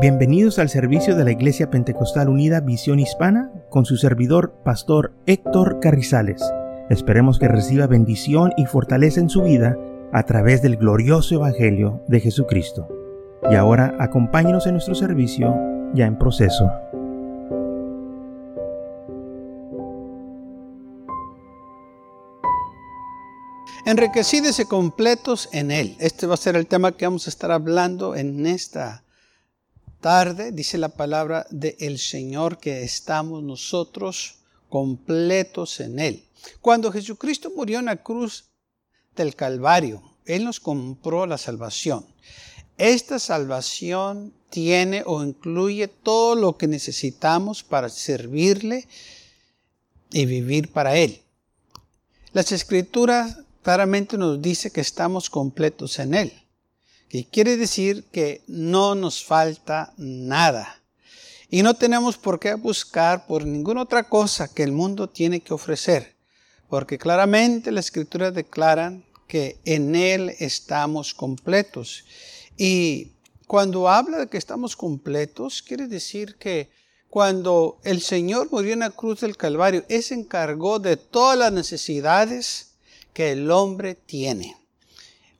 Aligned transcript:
Bienvenidos 0.00 0.60
al 0.60 0.68
servicio 0.68 1.16
de 1.16 1.24
la 1.24 1.32
Iglesia 1.32 1.70
Pentecostal 1.70 2.28
Unida 2.28 2.60
Visión 2.60 3.00
Hispana 3.00 3.50
con 3.68 3.84
su 3.84 3.96
servidor, 3.96 4.54
Pastor 4.64 5.12
Héctor 5.26 5.80
Carrizales. 5.80 6.40
Esperemos 6.88 7.40
que 7.40 7.48
reciba 7.48 7.88
bendición 7.88 8.52
y 8.56 8.66
fortaleza 8.66 9.18
en 9.18 9.28
su 9.28 9.42
vida 9.42 9.76
a 10.12 10.22
través 10.22 10.62
del 10.62 10.76
glorioso 10.76 11.34
Evangelio 11.34 12.00
de 12.06 12.20
Jesucristo. 12.20 12.86
Y 13.50 13.56
ahora 13.56 13.96
acompáñenos 13.98 14.68
en 14.68 14.74
nuestro 14.74 14.94
servicio 14.94 15.52
ya 15.94 16.06
en 16.06 16.16
proceso. 16.16 16.70
Enriquecídese 23.84 24.66
completos 24.66 25.48
en 25.50 25.72
Él. 25.72 25.96
Este 25.98 26.28
va 26.28 26.34
a 26.34 26.36
ser 26.36 26.54
el 26.54 26.68
tema 26.68 26.92
que 26.92 27.04
vamos 27.04 27.26
a 27.26 27.30
estar 27.30 27.50
hablando 27.50 28.14
en 28.14 28.46
esta 28.46 29.02
tarde, 30.00 30.52
dice 30.52 30.78
la 30.78 30.88
palabra 30.88 31.46
del 31.50 31.98
Señor, 31.98 32.58
que 32.58 32.82
estamos 32.82 33.42
nosotros 33.42 34.36
completos 34.68 35.80
en 35.80 35.98
Él. 35.98 36.24
Cuando 36.60 36.92
Jesucristo 36.92 37.50
murió 37.54 37.78
en 37.78 37.86
la 37.86 37.96
cruz 37.96 38.44
del 39.16 39.34
Calvario, 39.34 40.02
Él 40.24 40.44
nos 40.44 40.60
compró 40.60 41.26
la 41.26 41.38
salvación. 41.38 42.06
Esta 42.76 43.18
salvación 43.18 44.32
tiene 44.50 45.02
o 45.04 45.24
incluye 45.24 45.88
todo 45.88 46.36
lo 46.36 46.56
que 46.56 46.68
necesitamos 46.68 47.62
para 47.62 47.88
servirle 47.88 48.86
y 50.12 50.26
vivir 50.26 50.70
para 50.72 50.96
Él. 50.96 51.20
Las 52.32 52.52
escrituras 52.52 53.38
claramente 53.62 54.16
nos 54.16 54.40
dice 54.40 54.70
que 54.70 54.80
estamos 54.80 55.28
completos 55.28 55.98
en 55.98 56.14
Él 56.14 56.47
que 57.08 57.24
quiere 57.24 57.56
decir 57.56 58.04
que 58.12 58.42
no 58.46 58.94
nos 58.94 59.24
falta 59.24 59.92
nada. 59.96 60.82
Y 61.50 61.62
no 61.62 61.74
tenemos 61.74 62.18
por 62.18 62.38
qué 62.38 62.54
buscar 62.54 63.26
por 63.26 63.46
ninguna 63.46 63.82
otra 63.82 64.08
cosa 64.08 64.52
que 64.52 64.62
el 64.62 64.72
mundo 64.72 65.08
tiene 65.08 65.40
que 65.40 65.54
ofrecer, 65.54 66.14
porque 66.68 66.98
claramente 66.98 67.72
la 67.72 67.80
escritura 67.80 68.30
declara 68.30 69.00
que 69.26 69.58
en 69.64 69.94
Él 69.94 70.34
estamos 70.38 71.14
completos. 71.14 72.04
Y 72.58 73.12
cuando 73.46 73.88
habla 73.88 74.18
de 74.18 74.28
que 74.28 74.36
estamos 74.36 74.76
completos, 74.76 75.62
quiere 75.62 75.86
decir 75.86 76.36
que 76.36 76.70
cuando 77.08 77.78
el 77.84 78.02
Señor 78.02 78.48
murió 78.50 78.74
en 78.74 78.80
la 78.80 78.90
cruz 78.90 79.20
del 79.20 79.38
Calvario, 79.38 79.84
Él 79.88 80.02
se 80.02 80.14
encargó 80.14 80.78
de 80.78 80.98
todas 80.98 81.38
las 81.38 81.52
necesidades 81.52 82.74
que 83.14 83.32
el 83.32 83.50
hombre 83.50 83.94
tiene. 83.94 84.54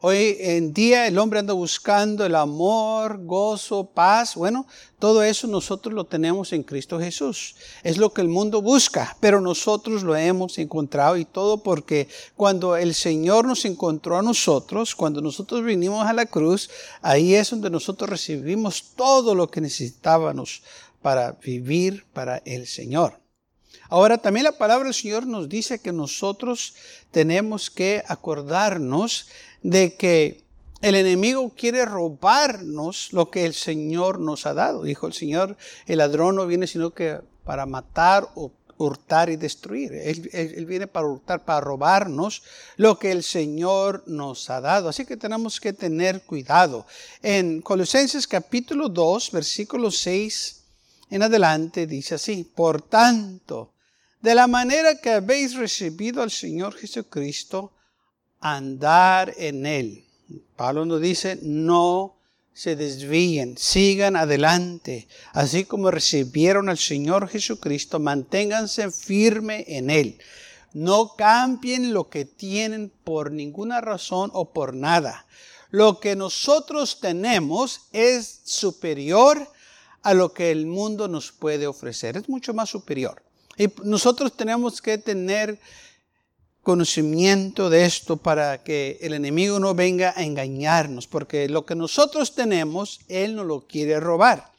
Hoy 0.01 0.37
en 0.39 0.73
día 0.73 1.09
el 1.09 1.19
hombre 1.19 1.41
anda 1.41 1.55
buscando 1.55 2.25
el 2.25 2.37
amor, 2.37 3.25
gozo, 3.25 3.85
paz. 3.85 4.37
Bueno, 4.37 4.65
todo 5.01 5.25
eso 5.25 5.49
nosotros 5.49 5.93
lo 5.93 6.05
tenemos 6.05 6.53
en 6.53 6.63
Cristo 6.63 7.01
Jesús. 7.01 7.57
Es 7.83 7.99
lo 7.99 8.13
que 8.13 8.21
el 8.21 8.29
mundo 8.29 8.63
busca, 8.63 9.17
pero 9.19 9.41
nosotros 9.41 10.05
lo 10.05 10.15
hemos 10.15 10.57
encontrado 10.59 11.17
y 11.17 11.25
todo 11.25 11.65
porque 11.65 12.07
cuando 12.37 12.77
el 12.77 12.95
Señor 12.95 13.45
nos 13.45 13.65
encontró 13.65 14.17
a 14.17 14.23
nosotros, 14.23 14.95
cuando 14.95 15.21
nosotros 15.21 15.65
vinimos 15.65 16.07
a 16.07 16.13
la 16.13 16.27
cruz, 16.27 16.71
ahí 17.03 17.35
es 17.35 17.51
donde 17.51 17.69
nosotros 17.69 18.09
recibimos 18.09 18.93
todo 18.95 19.35
lo 19.35 19.51
que 19.51 19.61
necesitábamos 19.61 20.63
para 21.03 21.33
vivir 21.33 22.05
para 22.13 22.41
el 22.45 22.69
Señor. 22.69 23.19
Ahora 23.89 24.19
también 24.19 24.45
la 24.45 24.53
palabra 24.53 24.85
del 24.85 24.95
Señor 24.95 25.27
nos 25.27 25.49
dice 25.49 25.79
que 25.79 25.93
nosotros 25.93 26.75
tenemos 27.11 27.71
que 27.71 28.03
acordarnos 28.07 29.29
de 29.63 29.95
que 29.95 30.45
el 30.83 30.95
enemigo 30.95 31.53
quiere 31.57 31.85
robarnos 31.85 33.13
lo 33.13 33.31
que 33.31 33.47
el 33.47 33.55
Señor 33.55 34.21
nos 34.21 34.47
ha 34.47 34.55
dado. 34.55 34.83
Dijo 34.83 35.07
el 35.07 35.13
Señor, 35.15 35.57
el 35.87 35.99
ladrón 35.99 36.37
no 36.37 36.47
viene 36.47 36.67
sino 36.67 36.91
que 36.91 37.19
para 37.45 37.67
matar 37.67 38.29
o 38.35 38.53
hurtar 38.77 39.31
y 39.31 39.37
destruir. 39.37 39.93
Él, 39.95 40.67
viene 40.67 40.87
para 40.87 41.09
hurtar, 41.09 41.45
para 41.45 41.61
robarnos 41.61 42.43
lo 42.77 42.99
que 42.99 43.11
el 43.11 43.23
Señor 43.23 44.05
nos 44.07 44.51
ha 44.51 44.61
dado. 44.61 44.89
Así 44.89 45.05
que 45.05 45.17
tenemos 45.17 45.61
que 45.61 45.73
tener 45.73 46.23
cuidado. 46.23 46.87
En 47.23 47.61
Colosenses 47.61 48.27
capítulo 48.27 48.89
2, 48.89 49.33
versículo 49.33 49.91
6 49.91 50.59
en 51.11 51.23
adelante 51.23 51.87
dice 51.87 52.17
así, 52.17 52.45
por 52.45 52.83
tanto, 52.83 53.73
de 54.21 54.35
la 54.35 54.47
manera 54.47 54.97
que 54.97 55.11
habéis 55.11 55.55
recibido 55.55 56.23
al 56.23 56.31
Señor 56.31 56.75
Jesucristo, 56.75 57.73
andar 58.41 59.33
en 59.37 59.67
Él. 59.67 60.05
Pablo 60.57 60.85
nos 60.85 61.01
dice, 61.01 61.39
no 61.43 62.17
se 62.53 62.75
desvíen, 62.75 63.57
sigan 63.57 64.17
adelante. 64.17 65.07
Así 65.33 65.65
como 65.65 65.91
recibieron 65.91 66.69
al 66.69 66.79
Señor 66.79 67.29
Jesucristo, 67.29 68.01
manténganse 68.01 68.91
firme 68.91 69.65
en 69.69 69.91
Él. 69.91 70.19
No 70.73 71.15
cambien 71.17 71.95
lo 71.95 72.09
que 72.11 72.25
tienen 72.25 72.93
por 73.05 73.31
ninguna 73.31 73.81
razón 73.81 74.31
o 74.35 74.53
por 74.53 74.75
nada. 74.75 75.27
Lo 75.71 76.01
que 76.01 76.17
nosotros 76.17 76.99
tenemos 77.01 77.83
es 77.93 78.41
superior 78.45 79.49
a 80.03 80.15
lo 80.15 80.33
que 80.33 80.51
el 80.51 80.67
mundo 80.67 81.09
nos 81.09 81.31
puede 81.31 81.67
ofrecer. 81.67 82.17
Es 82.17 82.29
mucho 82.29 82.55
más 82.55 82.71
superior. 82.71 83.23
Y 83.59 83.69
nosotros 83.83 84.33
tenemos 84.37 84.81
que 84.81 84.97
tener 84.99 85.59
conocimiento 86.63 87.71
de 87.71 87.85
esto 87.85 88.17
para 88.17 88.63
que 88.63 88.99
el 89.01 89.15
enemigo 89.15 89.59
no 89.59 89.75
venga 89.75 90.15
a 90.17 90.23
engañarnos, 90.23 91.07
porque 91.07 91.49
lo 91.49 91.67
que 91.67 91.75
nosotros 91.75 92.35
tenemos, 92.35 93.01
Él 93.09 93.35
no 93.35 93.43
lo 93.43 93.67
quiere 93.67 93.99
robar. 93.99 94.53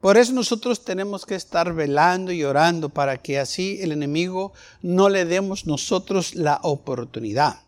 Por 0.00 0.16
eso 0.18 0.32
nosotros 0.32 0.84
tenemos 0.84 1.26
que 1.26 1.34
estar 1.34 1.72
velando 1.72 2.32
y 2.32 2.44
orando 2.44 2.88
para 2.88 3.18
que 3.18 3.38
así 3.38 3.78
el 3.80 3.92
enemigo 3.92 4.52
no 4.82 5.08
le 5.08 5.24
demos 5.24 5.66
nosotros 5.66 6.34
la 6.34 6.58
oportunidad. 6.62 7.60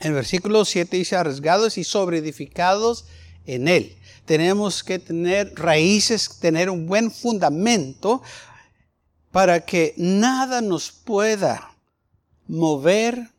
El 0.00 0.12
versículo 0.12 0.64
7 0.64 0.96
dice, 0.96 1.16
arriesgados 1.16 1.78
y 1.78 1.84
sobreedificados 1.84 3.06
en 3.46 3.68
Él. 3.68 3.96
Tenemos 4.26 4.84
que 4.84 4.98
tener 4.98 5.54
raíces, 5.54 6.38
tener 6.40 6.68
un 6.68 6.86
buen 6.86 7.10
fundamento 7.10 8.22
para 9.36 9.66
que 9.66 9.92
nada 9.98 10.62
nos 10.62 10.90
pueda 10.90 11.70
mover, 12.48 13.32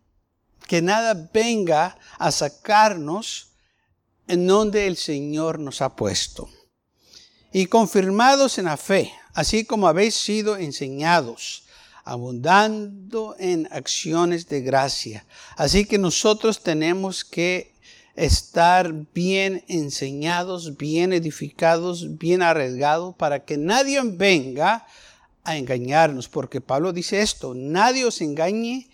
que 0.68 0.80
nada 0.80 1.28
venga 1.34 1.97
a 2.19 2.30
sacarnos 2.30 3.47
en 4.28 4.46
donde 4.46 4.86
el 4.86 4.96
Señor 4.96 5.57
nos 5.57 5.81
ha 5.81 5.96
puesto. 5.96 6.50
Y 7.52 7.66
confirmados 7.66 8.59
en 8.59 8.66
la 8.66 8.78
fe, 8.78 9.12
así 9.34 9.66
como 9.66 9.88
habéis 9.88 10.13
sido 10.13 10.56
enseñados, 10.56 11.63
abundando 12.03 13.36
en 13.40 13.68
acciones 13.72 14.47
de 14.47 14.62
gracia. 14.62 15.25
Así 15.56 15.86
que 15.86 15.97
nosotros 15.97 16.62
tenemos 16.62 17.25
que 17.25 17.74
estar 18.16 18.94
bien 19.16 19.66
enseñados, 19.68 20.78
bien 20.78 21.12
edificados, 21.12 22.19
bien 22.19 22.44
arriesgados, 22.44 23.16
para 23.16 23.46
que 23.46 23.57
nadie 23.57 24.00
venga 24.03 24.86
a 25.47 25.56
engañarnos, 25.56 26.28
porque 26.28 26.59
Pablo 26.59 26.91
dice 26.91 27.22
esto, 27.22 27.53
nadie 27.56 28.03
os 28.03 28.19
engañe 28.19 28.90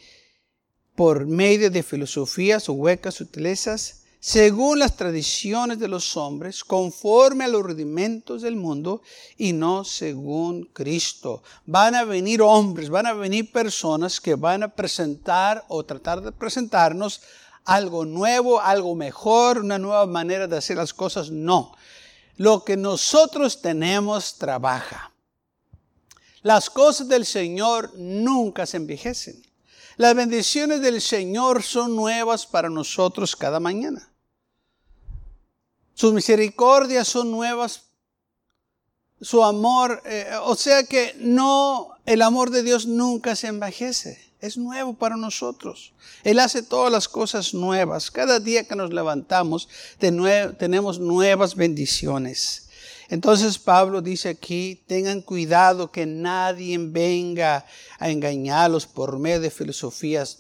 por 0.96 1.25
medio 1.25 1.72
de 1.72 1.81
filosofías 1.81 2.69
o 2.69 2.74
huecas 2.74 3.16
sutilezas, 3.16 4.03
según 4.19 4.78
las 4.78 4.96
tradiciones 4.96 5.80
de 5.80 5.88
los 5.88 6.16
hombres, 6.16 6.63
conforme 6.63 7.46
a 7.46 7.47
los 7.47 7.63
rudimentos 7.63 8.44
del 8.44 8.56
mundo 8.56 9.02
y 9.36 9.52
no 9.52 9.84
según 9.84 10.66
Cristo. 10.72 11.42
Van 11.66 11.96
a 11.96 12.03
venir 12.03 12.44
hombres, 12.44 12.90
van 12.90 13.08
a 13.08 13.13
venir 13.13 13.52
personas 13.52 14.22
que 14.22 14.36
van 14.36 14.62
a 14.62 14.75
presentar 14.75 15.66
o 15.69 15.84
tratar 15.84 16.22
de 16.22 16.31
presentarnos 16.31 17.22
algo 17.66 18.06
nuevo, 18.06 18.62
algo 18.62 18.94
mejor, 18.94 19.58
una 19.58 19.80
nueva 19.80 20.06
manera 20.06 20.47
de 20.47 20.58
hacer 20.58 20.78
las 20.78 20.94
cosas. 20.94 21.31
No. 21.31 21.75
Lo 22.38 22.63
que 22.63 22.77
nosotros 22.77 23.60
tenemos 23.60 24.36
trabaja. 24.36 25.12
Las 26.44 26.69
cosas 26.69 27.07
del 27.07 27.25
Señor 27.25 27.94
nunca 27.95 28.66
se 28.66 28.78
envejecen. 28.78 29.42
Las 29.95 30.13
bendiciones 30.13 30.81
del 30.81 31.01
Señor 31.01 31.63
son 31.63 31.95
nuevas 31.95 32.45
para 32.45 32.69
nosotros 32.69 33.36
cada 33.36 33.60
mañana. 33.60 34.12
Sus 35.94 36.13
misericordias 36.13 37.07
son 37.07 37.31
nuevas. 37.31 37.84
Su 39.22 39.42
amor, 39.44 40.01
eh, 40.06 40.31
o 40.44 40.56
sea 40.56 40.84
que 40.84 41.16
no, 41.18 41.95
el 42.06 42.22
amor 42.22 42.50
de 42.50 42.63
Dios 42.63 42.88
nunca 42.88 43.36
se 43.38 43.48
envejece. 43.48 44.19
Es 44.42 44.57
nuevo 44.57 44.94
para 44.94 45.16
nosotros. 45.16 45.94
Él 46.25 46.39
hace 46.39 46.62
todas 46.62 46.92
las 46.92 47.07
cosas 47.07 47.54
nuevas. 47.54 48.12
Cada 48.12 48.42
día 48.42 48.68
que 48.68 48.75
nos 48.75 48.92
levantamos 48.92 49.69
tenemos 49.98 51.00
nuevas 51.00 51.56
bendiciones. 51.56 52.68
Entonces 53.09 53.59
Pablo 53.59 54.01
dice 54.01 54.29
aquí, 54.29 54.81
tengan 54.88 55.21
cuidado 55.21 55.91
que 55.91 56.05
nadie 56.05 56.77
venga 56.79 57.65
a 58.00 58.09
engañarlos 58.09 58.85
por 58.85 59.19
medio 59.19 59.41
de 59.41 59.51
filosofías, 59.51 60.39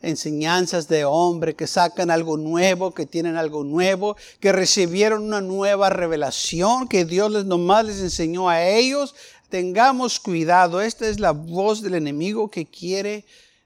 enseñanzas 0.00 0.88
de 0.88 1.04
hombre 1.04 1.54
que 1.54 1.66
sacan 1.66 2.10
algo 2.10 2.36
nuevo, 2.36 2.94
que 2.94 3.06
tienen 3.06 3.36
algo 3.36 3.64
nuevo, 3.64 4.16
que 4.40 4.52
recibieron 4.52 5.24
una 5.24 5.40
nueva 5.40 5.90
revelación 5.90 6.88
que 6.88 7.04
Dios 7.04 7.32
les 7.32 7.44
nomás 7.44 7.84
les 7.84 8.00
enseñó 8.00 8.48
a 8.48 8.62
ellos. 8.64 9.14
Tengamos 9.48 10.20
cuidado, 10.20 10.80
esta 10.80 11.08
es 11.08 11.20
la 11.20 11.32
voz 11.32 11.82
del 11.82 11.94
enemigo 11.94 12.50
que 12.50 12.66
quiere 12.66 13.24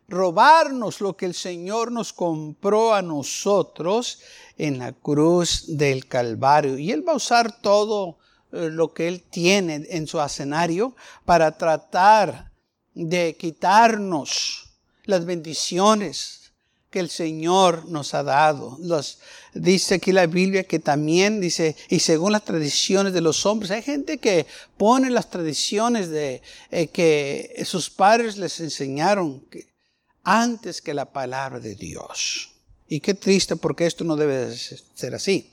robarnos 0.08 1.02
lo 1.02 1.16
que 1.16 1.26
el 1.26 1.34
Señor 1.34 1.92
nos 1.92 2.14
compró 2.14 2.94
a 2.94 3.02
nosotros 3.02 4.20
en 4.56 4.78
la 4.78 4.92
cruz 4.92 5.64
del 5.76 6.06
Calvario. 6.06 6.78
Y 6.78 6.90
Él 6.90 7.06
va 7.06 7.12
a 7.12 7.16
usar 7.16 7.60
todo 7.60 8.16
lo 8.50 8.92
que 8.92 9.08
Él 9.08 9.22
tiene 9.22 9.86
en 9.90 10.06
su 10.06 10.20
escenario 10.20 10.94
para 11.24 11.56
tratar 11.56 12.50
de 12.94 13.36
quitarnos 13.38 14.70
las 15.04 15.24
bendiciones 15.24 16.38
que 16.90 17.00
el 17.00 17.10
Señor 17.10 17.88
nos 17.88 18.14
ha 18.14 18.22
dado. 18.22 18.78
Los, 18.80 19.18
dice 19.52 19.96
aquí 19.96 20.12
la 20.12 20.26
Biblia 20.26 20.64
que 20.64 20.78
también 20.78 21.40
dice, 21.40 21.76
y 21.88 22.00
según 22.00 22.32
las 22.32 22.44
tradiciones 22.44 23.12
de 23.12 23.20
los 23.20 23.44
hombres, 23.44 23.70
hay 23.70 23.82
gente 23.82 24.18
que 24.18 24.46
pone 24.76 25.10
las 25.10 25.30
tradiciones 25.30 26.08
de 26.08 26.42
eh, 26.70 26.88
que 26.88 27.62
sus 27.64 27.90
padres 27.90 28.38
les 28.38 28.60
enseñaron 28.60 29.44
antes 30.24 30.80
que 30.80 30.94
la 30.94 31.06
palabra 31.06 31.60
de 31.60 31.74
Dios. 31.74 32.50
Y 32.88 33.00
qué 33.00 33.12
triste 33.12 33.56
porque 33.56 33.86
esto 33.86 34.04
no 34.04 34.16
debe 34.16 34.56
ser 34.56 35.14
así. 35.14 35.50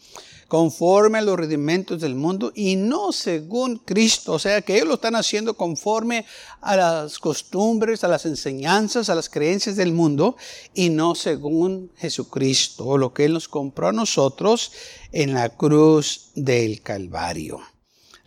Conforme 0.47 1.18
a 1.18 1.21
los 1.21 1.38
rudimentos 1.38 2.01
del 2.01 2.15
mundo 2.15 2.51
y 2.53 2.75
no 2.75 3.12
según 3.12 3.77
Cristo. 3.77 4.33
O 4.33 4.39
sea 4.39 4.62
que 4.62 4.75
ellos 4.75 4.88
lo 4.88 4.94
están 4.95 5.15
haciendo 5.15 5.56
conforme 5.56 6.25
a 6.62 6.75
las 6.75 7.19
costumbres, 7.19 8.03
a 8.03 8.07
las 8.07 8.25
enseñanzas, 8.25 9.09
a 9.09 9.15
las 9.15 9.30
creencias 9.30 9.75
del 9.75 9.92
mundo 9.92 10.38
y 10.74 10.89
no 10.89 11.15
según 11.15 11.92
Jesucristo 11.97 12.97
lo 12.97 13.13
que 13.13 13.25
Él 13.25 13.33
nos 13.33 13.47
compró 13.47 13.88
a 13.88 13.94
nosotros 13.94 14.71
en 15.12 15.33
la 15.33 15.50
cruz 15.50 16.31
del 16.36 16.81
Calvario. 16.81 17.59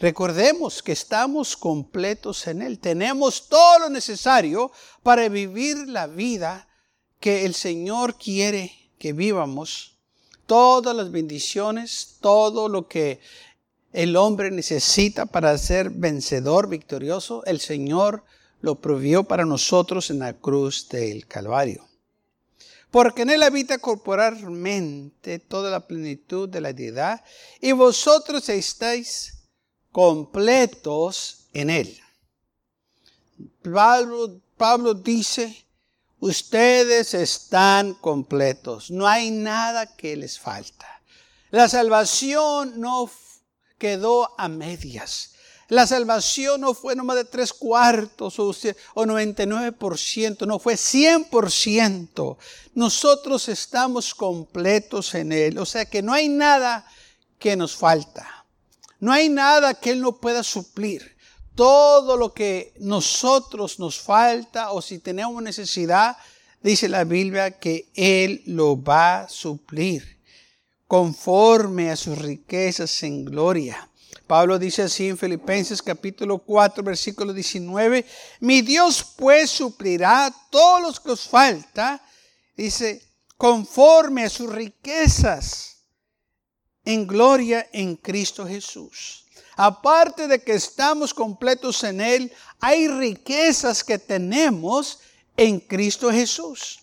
Recordemos 0.00 0.82
que 0.82 0.92
estamos 0.92 1.56
completos 1.56 2.46
en 2.46 2.62
Él. 2.62 2.78
Tenemos 2.78 3.48
todo 3.48 3.80
lo 3.80 3.90
necesario 3.90 4.70
para 5.02 5.28
vivir 5.28 5.88
la 5.88 6.06
vida 6.06 6.68
que 7.18 7.44
el 7.44 7.54
Señor 7.54 8.16
quiere 8.16 8.92
que 8.98 9.12
vivamos. 9.12 9.97
Todas 10.48 10.96
las 10.96 11.10
bendiciones, 11.10 12.16
todo 12.22 12.70
lo 12.70 12.88
que 12.88 13.20
el 13.92 14.16
hombre 14.16 14.50
necesita 14.50 15.26
para 15.26 15.56
ser 15.58 15.90
vencedor, 15.90 16.70
victorioso, 16.70 17.44
el 17.44 17.60
Señor 17.60 18.24
lo 18.62 18.80
provió 18.80 19.24
para 19.24 19.44
nosotros 19.44 20.08
en 20.08 20.20
la 20.20 20.32
cruz 20.32 20.88
del 20.88 21.26
Calvario. 21.26 21.86
Porque 22.90 23.22
en 23.22 23.30
él 23.30 23.42
habita 23.42 23.76
corporalmente 23.76 25.38
toda 25.38 25.70
la 25.70 25.86
plenitud 25.86 26.48
de 26.48 26.62
la 26.62 26.72
deidad 26.72 27.22
y 27.60 27.72
vosotros 27.72 28.48
estáis 28.48 29.34
completos 29.92 31.48
en 31.52 31.68
Él. 31.68 32.00
Pablo, 33.62 34.40
Pablo 34.56 34.94
dice, 34.94 35.66
ustedes 36.20 37.14
están 37.14 37.94
completos, 37.94 38.90
no 38.90 39.06
hay 39.06 39.30
nada 39.30 39.96
que 39.96 40.16
les 40.16 40.38
falta. 40.38 40.86
La 41.50 41.68
salvación 41.68 42.80
no 42.80 43.10
quedó 43.78 44.38
a 44.38 44.48
medias. 44.48 45.32
La 45.68 45.86
salvación 45.86 46.62
no 46.62 46.72
fue 46.72 46.96
nomás 46.96 47.16
de 47.16 47.24
tres 47.26 47.52
cuartos 47.52 48.38
o, 48.38 48.48
o 48.48 49.04
99%, 49.04 50.46
no 50.46 50.58
fue 50.58 50.74
100%. 50.74 52.36
Nosotros 52.74 53.48
estamos 53.48 54.14
completos 54.14 55.14
en 55.14 55.32
Él. 55.32 55.58
O 55.58 55.66
sea 55.66 55.84
que 55.84 56.00
no 56.00 56.14
hay 56.14 56.30
nada 56.30 56.86
que 57.38 57.54
nos 57.54 57.76
falta. 57.76 58.46
No 58.98 59.12
hay 59.12 59.28
nada 59.28 59.74
que 59.74 59.90
Él 59.90 60.00
no 60.00 60.16
pueda 60.16 60.42
suplir. 60.42 61.17
Todo 61.58 62.16
lo 62.16 62.32
que 62.32 62.72
nosotros 62.78 63.80
nos 63.80 63.98
falta 63.98 64.70
o 64.70 64.80
si 64.80 65.00
tenemos 65.00 65.42
necesidad, 65.42 66.16
dice 66.62 66.88
la 66.88 67.02
Biblia 67.02 67.58
que 67.58 67.90
Él 67.96 68.44
lo 68.46 68.80
va 68.80 69.22
a 69.22 69.28
suplir 69.28 70.20
conforme 70.86 71.90
a 71.90 71.96
sus 71.96 72.16
riquezas 72.16 73.02
en 73.02 73.24
gloria. 73.24 73.90
Pablo 74.28 74.56
dice 74.56 74.82
así 74.82 75.08
en 75.08 75.18
Filipenses 75.18 75.82
capítulo 75.82 76.38
4 76.38 76.84
versículo 76.84 77.32
19, 77.32 78.06
mi 78.38 78.62
Dios 78.62 79.04
pues 79.16 79.50
suplirá 79.50 80.32
todos 80.50 80.80
los 80.80 81.00
que 81.00 81.10
os 81.10 81.26
falta, 81.26 82.00
dice, 82.56 83.02
conforme 83.36 84.22
a 84.22 84.30
sus 84.30 84.48
riquezas 84.48 85.78
en 86.84 87.04
gloria 87.04 87.68
en 87.72 87.96
Cristo 87.96 88.46
Jesús. 88.46 89.24
Aparte 89.60 90.28
de 90.28 90.40
que 90.40 90.54
estamos 90.54 91.12
completos 91.12 91.82
en 91.82 92.00
Él, 92.00 92.32
hay 92.60 92.86
riquezas 92.86 93.82
que 93.82 93.98
tenemos 93.98 95.00
en 95.36 95.58
Cristo 95.58 96.12
Jesús. 96.12 96.78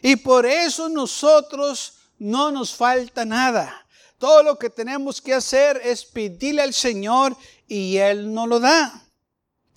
Y 0.00 0.16
por 0.16 0.46
eso 0.46 0.88
nosotros 0.88 1.98
no 2.18 2.50
nos 2.50 2.74
falta 2.74 3.26
nada. 3.26 3.86
Todo 4.16 4.42
lo 4.42 4.58
que 4.58 4.70
tenemos 4.70 5.20
que 5.20 5.34
hacer 5.34 5.78
es 5.84 6.02
pedirle 6.02 6.62
al 6.62 6.72
Señor 6.72 7.36
y 7.68 7.98
Él 7.98 8.32
nos 8.32 8.48
lo 8.48 8.58
da. 8.58 9.04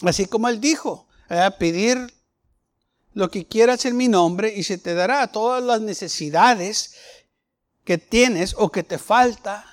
Así 0.03 0.25
como 0.25 0.47
Él 0.47 0.61
dijo, 0.61 1.09
pedir 1.59 2.13
lo 3.13 3.29
que 3.29 3.45
quieras 3.45 3.83
en 3.83 3.97
mi 3.97 4.07
nombre 4.07 4.53
y 4.55 4.63
se 4.63 4.77
te 4.77 4.93
dará 4.93 5.27
todas 5.27 5.61
las 5.61 5.81
necesidades 5.81 6.95
que 7.83 7.97
tienes 7.97 8.55
o 8.57 8.71
que 8.71 8.83
te 8.83 8.97
falta, 8.97 9.72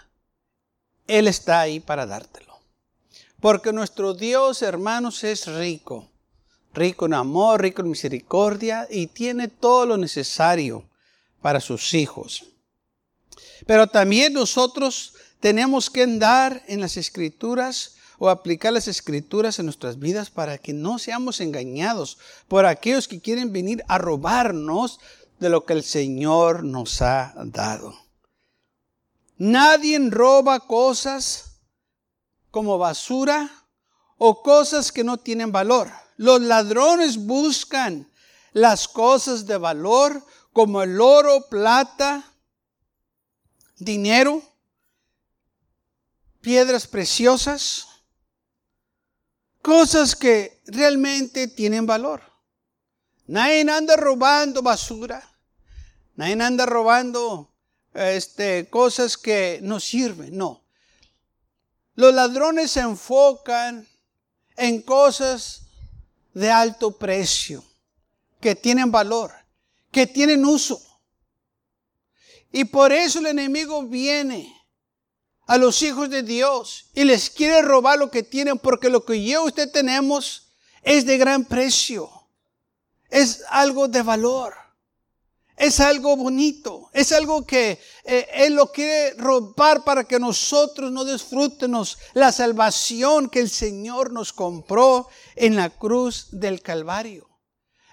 Él 1.10 1.26
está 1.26 1.60
ahí 1.60 1.80
para 1.80 2.06
dártelo. 2.06 2.60
Porque 3.40 3.72
nuestro 3.72 4.14
Dios, 4.14 4.62
hermanos, 4.62 5.24
es 5.24 5.46
rico. 5.46 6.08
Rico 6.72 7.06
en 7.06 7.14
amor, 7.14 7.62
rico 7.62 7.82
en 7.82 7.90
misericordia 7.90 8.86
y 8.88 9.08
tiene 9.08 9.48
todo 9.48 9.86
lo 9.86 9.96
necesario 9.96 10.88
para 11.42 11.60
sus 11.60 11.94
hijos. 11.94 12.44
Pero 13.66 13.88
también 13.88 14.34
nosotros 14.34 15.14
tenemos 15.40 15.90
que 15.90 16.04
andar 16.04 16.62
en 16.68 16.80
las 16.80 16.96
escrituras 16.96 17.96
o 18.18 18.28
aplicar 18.28 18.72
las 18.72 18.86
escrituras 18.86 19.58
en 19.58 19.66
nuestras 19.66 19.98
vidas 19.98 20.30
para 20.30 20.58
que 20.58 20.72
no 20.72 21.00
seamos 21.00 21.40
engañados 21.40 22.18
por 22.46 22.66
aquellos 22.66 23.08
que 23.08 23.20
quieren 23.20 23.52
venir 23.52 23.82
a 23.88 23.98
robarnos 23.98 25.00
de 25.40 25.48
lo 25.48 25.64
que 25.64 25.72
el 25.72 25.82
Señor 25.82 26.62
nos 26.62 27.02
ha 27.02 27.34
dado. 27.46 28.09
Nadie 29.40 29.98
roba 30.10 30.60
cosas 30.60 31.62
como 32.50 32.76
basura 32.76 33.50
o 34.18 34.42
cosas 34.42 34.92
que 34.92 35.02
no 35.02 35.16
tienen 35.16 35.50
valor. 35.50 35.90
Los 36.18 36.42
ladrones 36.42 37.16
buscan 37.16 38.12
las 38.52 38.86
cosas 38.86 39.46
de 39.46 39.56
valor 39.56 40.22
como 40.52 40.82
el 40.82 41.00
oro, 41.00 41.48
plata, 41.48 42.22
dinero, 43.78 44.42
piedras 46.42 46.86
preciosas, 46.86 47.88
cosas 49.62 50.14
que 50.14 50.60
realmente 50.66 51.48
tienen 51.48 51.86
valor. 51.86 52.20
Nadie 53.26 53.62
anda 53.70 53.96
robando 53.96 54.60
basura. 54.60 55.26
Nadie 56.14 56.42
anda 56.42 56.66
robando 56.66 57.49
este, 57.94 58.68
cosas 58.68 59.16
que 59.16 59.60
no 59.62 59.80
sirven, 59.80 60.36
no. 60.36 60.62
Los 61.94 62.14
ladrones 62.14 62.70
se 62.70 62.80
enfocan 62.80 63.86
en 64.56 64.82
cosas 64.82 65.62
de 66.32 66.50
alto 66.50 66.96
precio, 66.96 67.64
que 68.40 68.54
tienen 68.54 68.90
valor, 68.90 69.32
que 69.90 70.06
tienen 70.06 70.44
uso. 70.44 70.80
Y 72.52 72.64
por 72.64 72.92
eso 72.92 73.18
el 73.18 73.26
enemigo 73.26 73.82
viene 73.82 74.56
a 75.46 75.56
los 75.56 75.82
hijos 75.82 76.08
de 76.10 76.22
Dios 76.22 76.90
y 76.94 77.04
les 77.04 77.30
quiere 77.30 77.62
robar 77.62 77.98
lo 77.98 78.10
que 78.10 78.22
tienen, 78.22 78.58
porque 78.58 78.88
lo 78.88 79.04
que 79.04 79.22
yo 79.24 79.44
y 79.44 79.48
usted 79.48 79.70
tenemos 79.70 80.52
es 80.82 81.04
de 81.04 81.18
gran 81.18 81.44
precio, 81.44 82.10
es 83.10 83.42
algo 83.50 83.88
de 83.88 84.02
valor 84.02 84.59
es 85.60 85.78
algo 85.78 86.16
bonito, 86.16 86.88
es 86.94 87.12
algo 87.12 87.44
que 87.44 87.78
eh, 88.04 88.26
Él 88.32 88.54
lo 88.54 88.72
quiere 88.72 89.12
robar 89.18 89.84
para 89.84 90.04
que 90.04 90.18
nosotros 90.18 90.90
no 90.90 91.04
disfrutemos 91.04 91.98
la 92.14 92.32
salvación 92.32 93.28
que 93.28 93.40
el 93.40 93.50
Señor 93.50 94.10
nos 94.10 94.32
compró 94.32 95.08
en 95.36 95.56
la 95.56 95.68
cruz 95.68 96.28
del 96.30 96.62
Calvario. 96.62 97.28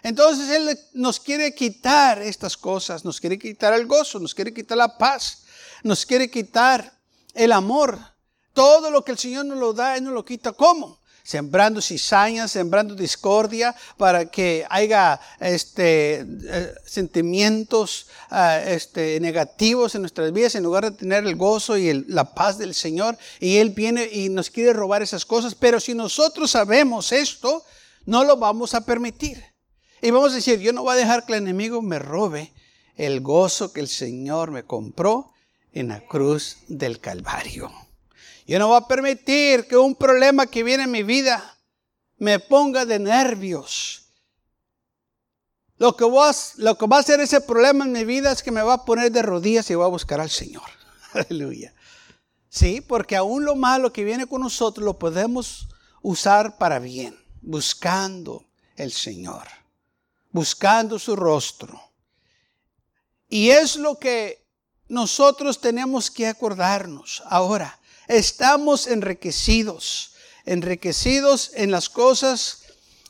Entonces 0.01 0.49
Él 0.49 0.79
nos 0.93 1.19
quiere 1.19 1.53
quitar 1.53 2.21
estas 2.21 2.55
cosas, 2.55 3.03
nos 3.03 3.19
quiere 3.19 3.37
quitar 3.37 3.73
el 3.73 3.85
gozo, 3.85 4.17
nos 4.17 4.33
quiere 4.33 4.53
quitar 4.53 4.77
la 4.77 4.97
paz, 4.97 5.43
nos 5.83 6.05
quiere 6.05 6.31
quitar 6.31 6.97
el 7.33 7.51
amor. 7.51 7.99
Todo 8.53 8.89
lo 8.89 9.03
que 9.03 9.11
el 9.11 9.17
Señor 9.17 9.45
nos 9.45 9.57
lo 9.57 9.73
da, 9.73 9.97
Él 9.97 10.05
nos 10.05 10.13
lo 10.13 10.23
quita. 10.23 10.53
¿Cómo? 10.53 11.01
Sembrando 11.27 11.81
cizañas, 11.81 12.51
sembrando 12.51 12.95
discordia, 12.95 13.75
para 13.97 14.27
que 14.27 14.65
haya 14.69 15.19
este, 15.41 16.21
eh, 16.21 16.73
sentimientos 16.85 18.07
ah, 18.29 18.61
este, 18.65 19.19
negativos 19.19 19.93
en 19.93 20.03
nuestras 20.03 20.31
vidas, 20.31 20.55
en 20.55 20.63
lugar 20.63 20.85
de 20.85 20.97
tener 20.97 21.25
el 21.25 21.35
gozo 21.35 21.75
y 21.75 22.05
la 22.07 22.33
paz 22.33 22.57
del 22.57 22.73
Señor. 22.73 23.17
Y 23.41 23.57
Él 23.57 23.71
viene 23.71 24.07
y 24.09 24.29
nos 24.29 24.49
quiere 24.49 24.71
robar 24.71 25.01
esas 25.01 25.25
cosas, 25.25 25.53
pero 25.53 25.81
si 25.81 25.93
nosotros 25.93 26.51
sabemos 26.51 27.11
esto, 27.11 27.61
no 28.05 28.23
lo 28.23 28.37
vamos 28.37 28.73
a 28.73 28.85
permitir. 28.85 29.43
Y 30.01 30.11
vamos 30.11 30.31
a 30.31 30.35
decir, 30.35 30.61
yo 30.61 30.71
no 30.71 30.83
voy 30.83 30.93
a 30.93 30.97
dejar 30.97 31.25
que 31.25 31.33
el 31.33 31.43
enemigo 31.43 31.81
me 31.81 31.99
robe 31.99 32.53
el 32.95 33.19
gozo 33.19 33.73
que 33.73 33.81
el 33.81 33.89
Señor 33.89 34.51
me 34.51 34.63
compró 34.63 35.33
en 35.73 35.89
la 35.89 35.99
cruz 36.07 36.59
del 36.69 37.01
Calvario. 37.01 37.86
Yo 38.47 38.57
no 38.59 38.69
voy 38.69 38.77
a 38.77 38.87
permitir 38.87 39.67
que 39.67 39.75
un 39.75 39.93
problema 39.93 40.47
que 40.47 40.63
viene 40.63 40.83
en 40.83 40.91
mi 40.91 41.03
vida 41.03 41.57
me 42.17 42.39
ponga 42.39 42.85
de 42.85 42.97
nervios. 42.97 44.05
Lo 45.75 45.97
que, 45.97 46.05
va, 46.05 46.27
a 46.27 46.99
hacer 46.99 47.19
ese 47.19 47.41
problema 47.41 47.83
en 47.83 47.91
mi 47.91 48.05
vida 48.05 48.31
es 48.31 48.41
que 48.41 48.51
me 48.51 48.63
va 48.63 48.75
a 48.75 48.85
poner 48.85 49.11
de 49.11 49.21
rodillas 49.21 49.69
y 49.69 49.75
voy 49.75 49.83
a 49.83 49.89
buscar 49.89 50.21
al 50.21 50.29
Señor. 50.29 50.63
Aleluya. 51.13 51.73
Sí, 52.47 52.79
porque 52.79 53.17
aún 53.17 53.43
lo 53.43 53.57
malo 53.57 53.91
que 53.91 54.05
viene 54.05 54.27
con 54.27 54.41
nosotros 54.41 54.85
lo 54.85 54.97
podemos 54.97 55.67
usar 56.01 56.57
para 56.57 56.79
bien, 56.79 57.19
buscando 57.41 58.45
el 58.77 58.93
Señor, 58.93 59.45
buscando 60.31 60.97
su 60.99 61.17
rostro. 61.17 61.81
Y 63.27 63.49
es 63.49 63.75
lo 63.75 63.99
que 63.99 64.47
nosotros 64.87 65.59
tenemos 65.59 66.09
que 66.09 66.27
acordarnos 66.27 67.21
ahora 67.25 67.77
estamos 68.07 68.87
enriquecidos, 68.87 70.13
enriquecidos 70.45 71.51
en 71.55 71.71
las 71.71 71.89
cosas 71.89 72.63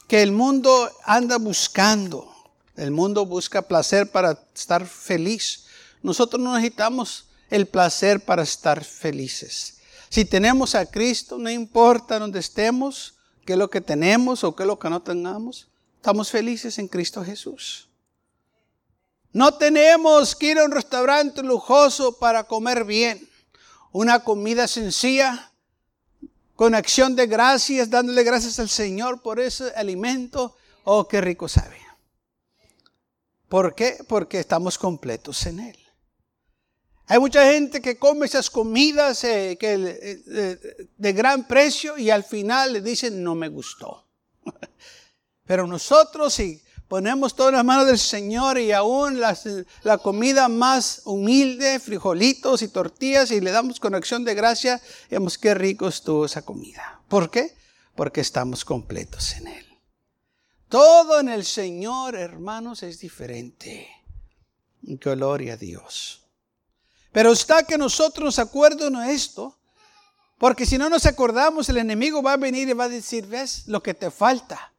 que 0.08 0.22
el 0.22 0.32
mundo 0.32 0.92
anda 1.04 1.38
buscando. 1.38 2.34
El 2.76 2.92
mundo 2.92 3.26
busca 3.26 3.62
placer 3.62 4.12
para 4.12 4.40
estar 4.54 4.86
feliz. 4.86 5.66
Nosotros 6.02 6.42
no 6.42 6.56
necesitamos 6.56 7.26
el 7.50 7.68
placer 7.68 8.24
para 8.24 8.44
estar 8.44 8.84
felices. 8.84 9.80
Si 10.10 10.26
tenemos 10.26 10.76
a 10.76 10.86
Cristo, 10.86 11.38
no 11.38 11.50
importa 11.50 12.20
dónde 12.20 12.40
estemos, 12.40 13.16
qué 13.46 13.54
es 13.54 13.60
lo 13.60 13.70
que 13.70 13.82
tenemos 13.82 14.44
o 14.44 14.56
qué 14.56 14.64
es 14.64 14.68
lo 14.68 14.80
que 14.80 14.90
no 14.90 15.02
tengamos, 15.02 15.68
estamos 15.96 16.30
felices 16.30 16.78
en 16.78 16.88
Cristo 16.88 17.24
Jesús. 17.24 17.90
No 19.34 19.54
tenemos 19.56 20.36
que 20.36 20.52
ir 20.52 20.60
a 20.60 20.64
un 20.64 20.72
restaurante 20.72 21.44
lujoso 21.44 22.18
para 22.18 22.46
comer 22.46 22.86
bien 22.86 23.28
una 23.92 24.24
comida 24.24 24.68
sencilla, 24.68 25.52
con 26.56 26.74
acción 26.74 27.16
de 27.16 27.28
gracias, 27.28 27.90
dándole 27.90 28.24
gracias 28.24 28.60
al 28.60 28.70
Señor 28.70 29.22
por 29.22 29.40
ese 29.40 29.72
alimento. 29.76 30.56
Oh, 30.84 31.08
qué 31.08 31.22
rico 31.22 31.48
sabe. 31.48 31.78
¿Por 33.48 33.76
qué? 33.76 33.98
Porque 34.08 34.40
estamos 34.40 34.78
completos 34.78 35.46
en 35.46 35.60
Él. 35.60 35.78
Hay 37.10 37.20
mucha 37.20 37.50
gente 37.52 37.82
que 37.82 37.98
come 37.98 38.26
esas 38.26 38.50
comidas 38.50 39.24
eh, 39.24 39.58
que, 39.58 39.76
eh, 39.76 40.90
de 40.98 41.14
gran 41.14 41.48
precio 41.48 41.98
y 41.98 42.10
al 42.10 42.26
final 42.26 42.74
le 42.74 42.82
dicen 42.82 43.24
no 43.24 43.34
me 43.34 43.48
gustó. 43.48 44.06
Pero 45.46 45.66
nosotros 45.66 46.34
si 46.34 46.62
ponemos 46.88 47.36
todas 47.36 47.54
las 47.54 47.66
manos 47.66 47.88
del 47.88 48.00
Señor 48.00 48.58
y 48.58 48.72
aún 48.72 49.20
la 49.20 49.98
comida 49.98 50.48
más 50.48 51.02
humilde, 51.06 51.80
frijolitos 51.80 52.62
y 52.62 52.70
tortillas, 52.70 53.32
y 53.32 53.42
le 53.42 53.52
damos 53.52 53.80
con 53.80 53.96
acción 53.96 54.24
de 54.24 54.36
gracia, 54.36 54.82
vemos 55.10 55.38
qué 55.38 55.54
rico 55.54 55.88
estuvo 55.88 56.26
esa 56.26 56.44
comida. 56.44 57.02
¿Por 57.08 57.30
qué? 57.30 57.56
Porque 57.96 58.22
estamos 58.22 58.64
completos 58.64 59.34
en 59.36 59.48
Él. 59.48 59.66
Todo 60.70 61.20
en 61.20 61.30
el 61.30 61.46
Señor, 61.46 62.16
hermanos, 62.16 62.84
es 62.84 63.00
diferente. 63.00 63.90
Gloria 64.82 65.54
a 65.54 65.58
Dios. 65.58 66.24
Pero 67.12 67.32
está 67.32 67.64
que 67.64 67.78
nosotros 67.78 68.26
nos 68.26 68.40
acuerden 68.40 68.96
esto, 68.98 69.58
porque 70.38 70.66
si 70.66 70.78
no 70.78 70.90
nos 70.90 71.06
acordamos, 71.06 71.68
el 71.70 71.78
enemigo 71.78 72.22
va 72.22 72.34
a 72.34 72.38
venir 72.38 72.70
y 72.70 72.74
va 72.74 72.84
a 72.84 72.90
decir, 72.90 73.26
ves 73.26 73.68
lo 73.68 73.82
que 73.82 73.94
te 73.94 74.12
falta. 74.12 74.74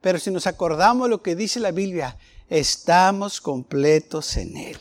Pero 0.00 0.18
si 0.18 0.30
nos 0.30 0.46
acordamos 0.46 1.08
lo 1.08 1.22
que 1.22 1.34
dice 1.34 1.60
la 1.60 1.72
Biblia, 1.72 2.16
estamos 2.48 3.40
completos 3.40 4.36
en 4.36 4.56
Él. 4.56 4.78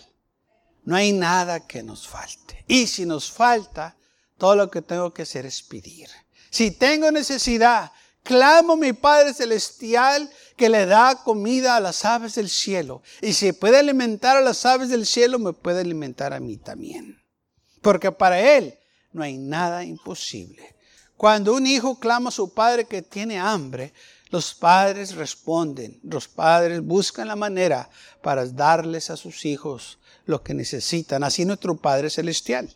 No 0.84 0.96
hay 0.96 1.12
nada 1.12 1.68
que 1.68 1.84
nos 1.84 2.08
falte. 2.08 2.64
Y 2.68 2.88
si 2.88 3.06
nos 3.06 3.32
falta, 3.32 3.98
todo 4.38 4.56
lo 4.56 4.70
que 4.70 4.82
tengo 4.82 5.14
que 5.14 5.24
hacer 5.24 5.46
es 5.46 5.62
pedir. 5.62 6.10
Si 6.50 6.72
tengo 6.72 7.12
necesidad, 7.12 7.92
clamo 8.24 8.74
a 8.74 8.78
mi 8.78 8.94
Padre 8.94 9.34
Celestial 9.34 10.30
que 10.56 10.70
le 10.70 10.86
da 10.86 11.24
comida 11.24 11.76
a 11.76 11.80
las 11.80 12.06
aves 12.06 12.36
del 12.36 12.50
cielo. 12.50 13.02
Y 13.22 13.34
si 13.34 13.52
puede 13.52 13.80
alimentar 13.80 14.38
a 14.38 14.42
las 14.42 14.66
aves 14.66 14.90
del 14.90 15.06
cielo, 15.06 15.40
me 15.40 15.54
puede 15.54 15.82
alimentar 15.82 16.34
a 16.34 16.40
mí 16.40 16.58
también. 16.58 17.22
Porque 17.82 18.12
para 18.12 18.40
Él 18.40 18.78
no 19.12 19.24
hay 19.24 19.38
nada 19.38 19.84
imposible. 19.84 20.76
Cuando 21.16 21.54
un 21.54 21.66
hijo 21.66 22.00
clama 22.00 22.30
a 22.30 22.32
su 22.32 22.54
padre 22.54 22.86
que 22.86 23.02
tiene 23.02 23.40
hambre, 23.40 23.94
los 24.30 24.54
padres 24.54 25.16
responden, 25.16 26.00
los 26.04 26.28
padres 26.28 26.82
buscan 26.82 27.28
la 27.28 27.36
manera 27.36 27.90
para 28.22 28.46
darles 28.46 29.10
a 29.10 29.18
sus 29.18 29.46
hijos 29.46 30.00
lo 30.26 30.44
que 30.44 30.54
necesitan, 30.54 31.24
así 31.24 31.46
nuestro 31.46 31.78
Padre 31.78 32.10
Celestial. 32.10 32.70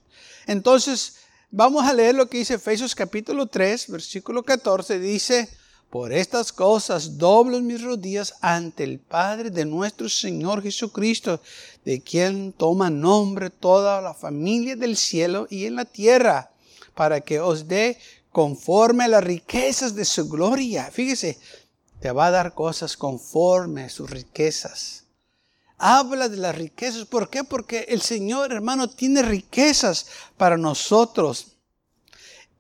Entonces, 0.48 1.18
vamos 1.50 1.86
a 1.86 1.94
leer 1.94 2.16
lo 2.16 2.28
que 2.28 2.38
dice 2.38 2.56
Efesios 2.56 2.96
capítulo 2.96 3.48
3, 3.48 3.90
versículo 3.90 4.44
14, 4.44 5.00
dice, 5.00 5.50
por 5.90 6.14
estas 6.14 6.54
cosas 6.54 7.18
doblo 7.18 7.60
mis 7.60 7.82
rodillas 7.82 8.36
ante 8.40 8.86
el 8.86 9.00
Padre 9.00 9.50
de 9.50 9.66
nuestro 9.66 10.08
Señor 10.08 10.64
Jesucristo, 10.64 11.42
de 11.84 12.02
quien 12.02 12.54
toma 12.54 12.90
nombre 12.90 13.50
toda 13.50 14.02
la 14.02 14.14
familia 14.14 14.78
del 14.78 14.96
cielo 14.96 15.48
y 15.50 15.66
en 15.66 15.76
la 15.76 15.84
tierra, 15.84 16.52
para 16.96 17.20
que 17.20 17.42
os 17.42 17.68
dé 17.68 17.98
conforme 18.32 19.06
a 19.06 19.10
las 19.10 19.24
riquezas 19.24 19.96
de 19.96 20.06
su 20.06 20.28
gloria. 20.30 20.90
Fíjese, 20.92 21.38
te 22.00 22.12
va 22.12 22.28
a 22.28 22.32
dar 22.32 22.54
cosas 22.54 22.98
conforme 22.98 23.84
a 23.84 23.90
sus 23.90 24.10
riquezas. 24.10 25.04
Habla 25.78 26.30
de 26.30 26.38
las 26.38 26.56
riquezas. 26.56 27.06
¿Por 27.06 27.30
qué? 27.30 27.44
Porque 27.44 27.86
el 27.90 28.02
Señor, 28.02 28.52
hermano, 28.54 28.90
tiene 28.90 29.22
riquezas 29.22 30.08
para 30.38 30.58
nosotros. 30.58 31.58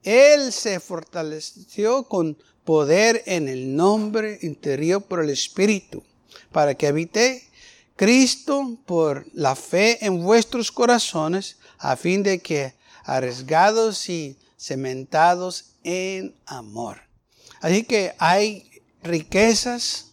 Él 0.04 0.51
se 0.51 0.80
fortaleció 0.80 2.04
con 2.04 2.38
poder 2.63 3.24
en 3.25 3.48
el 3.48 3.75
nombre 3.75 4.40
interior 4.42 5.01
por 5.04 5.24
el 5.24 5.30
Espíritu, 5.30 6.04
para 6.51 6.75
que 6.75 6.88
habite 6.88 7.48
Cristo 7.96 8.78
por 8.86 9.25
la 9.34 9.56
fe 9.56 10.04
en 10.06 10.24
vuestros 10.24 10.72
corazones, 10.72 11.58
a 11.78 11.96
fin 11.96 12.24
de 12.24 12.40
que, 12.40 12.74
arriesgados 13.04 14.10
y 14.10 14.38
cementados 14.62 15.77
en 15.84 16.36
amor. 16.46 16.98
Así 17.62 17.84
que 17.84 18.13
hay 18.20 18.70
riquezas, 19.01 20.12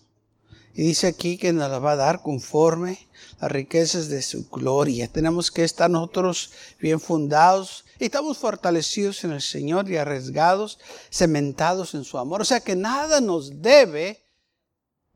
y 0.75 0.83
dice 0.83 1.09
aquí 1.09 1.37
que 1.37 1.53
nos 1.53 1.71
las 1.71 1.83
va 1.83 1.93
a 1.93 1.97
dar 1.97 2.23
conforme 2.23 2.99
las 3.41 3.53
riquezas 3.53 4.09
de 4.09 4.23
su 4.23 4.49
gloria. 4.49 5.09
Tenemos 5.09 5.51
que 5.51 5.65
estar 5.65 5.91
nosotros 5.91 6.53
bien 6.81 7.01
fundados 7.01 7.85
estamos 8.07 8.39
fortalecidos 8.39 9.25
en 9.25 9.33
el 9.33 9.43
Señor 9.43 9.91
y 9.91 9.97
arriesgados, 9.97 10.79
cementados 11.11 11.95
en 11.95 12.05
su 12.05 12.19
amor. 12.19 12.43
O 12.43 12.45
sea 12.45 12.61
que 12.61 12.77
nada 12.77 13.21
nos 13.21 13.61
debe 13.61 14.23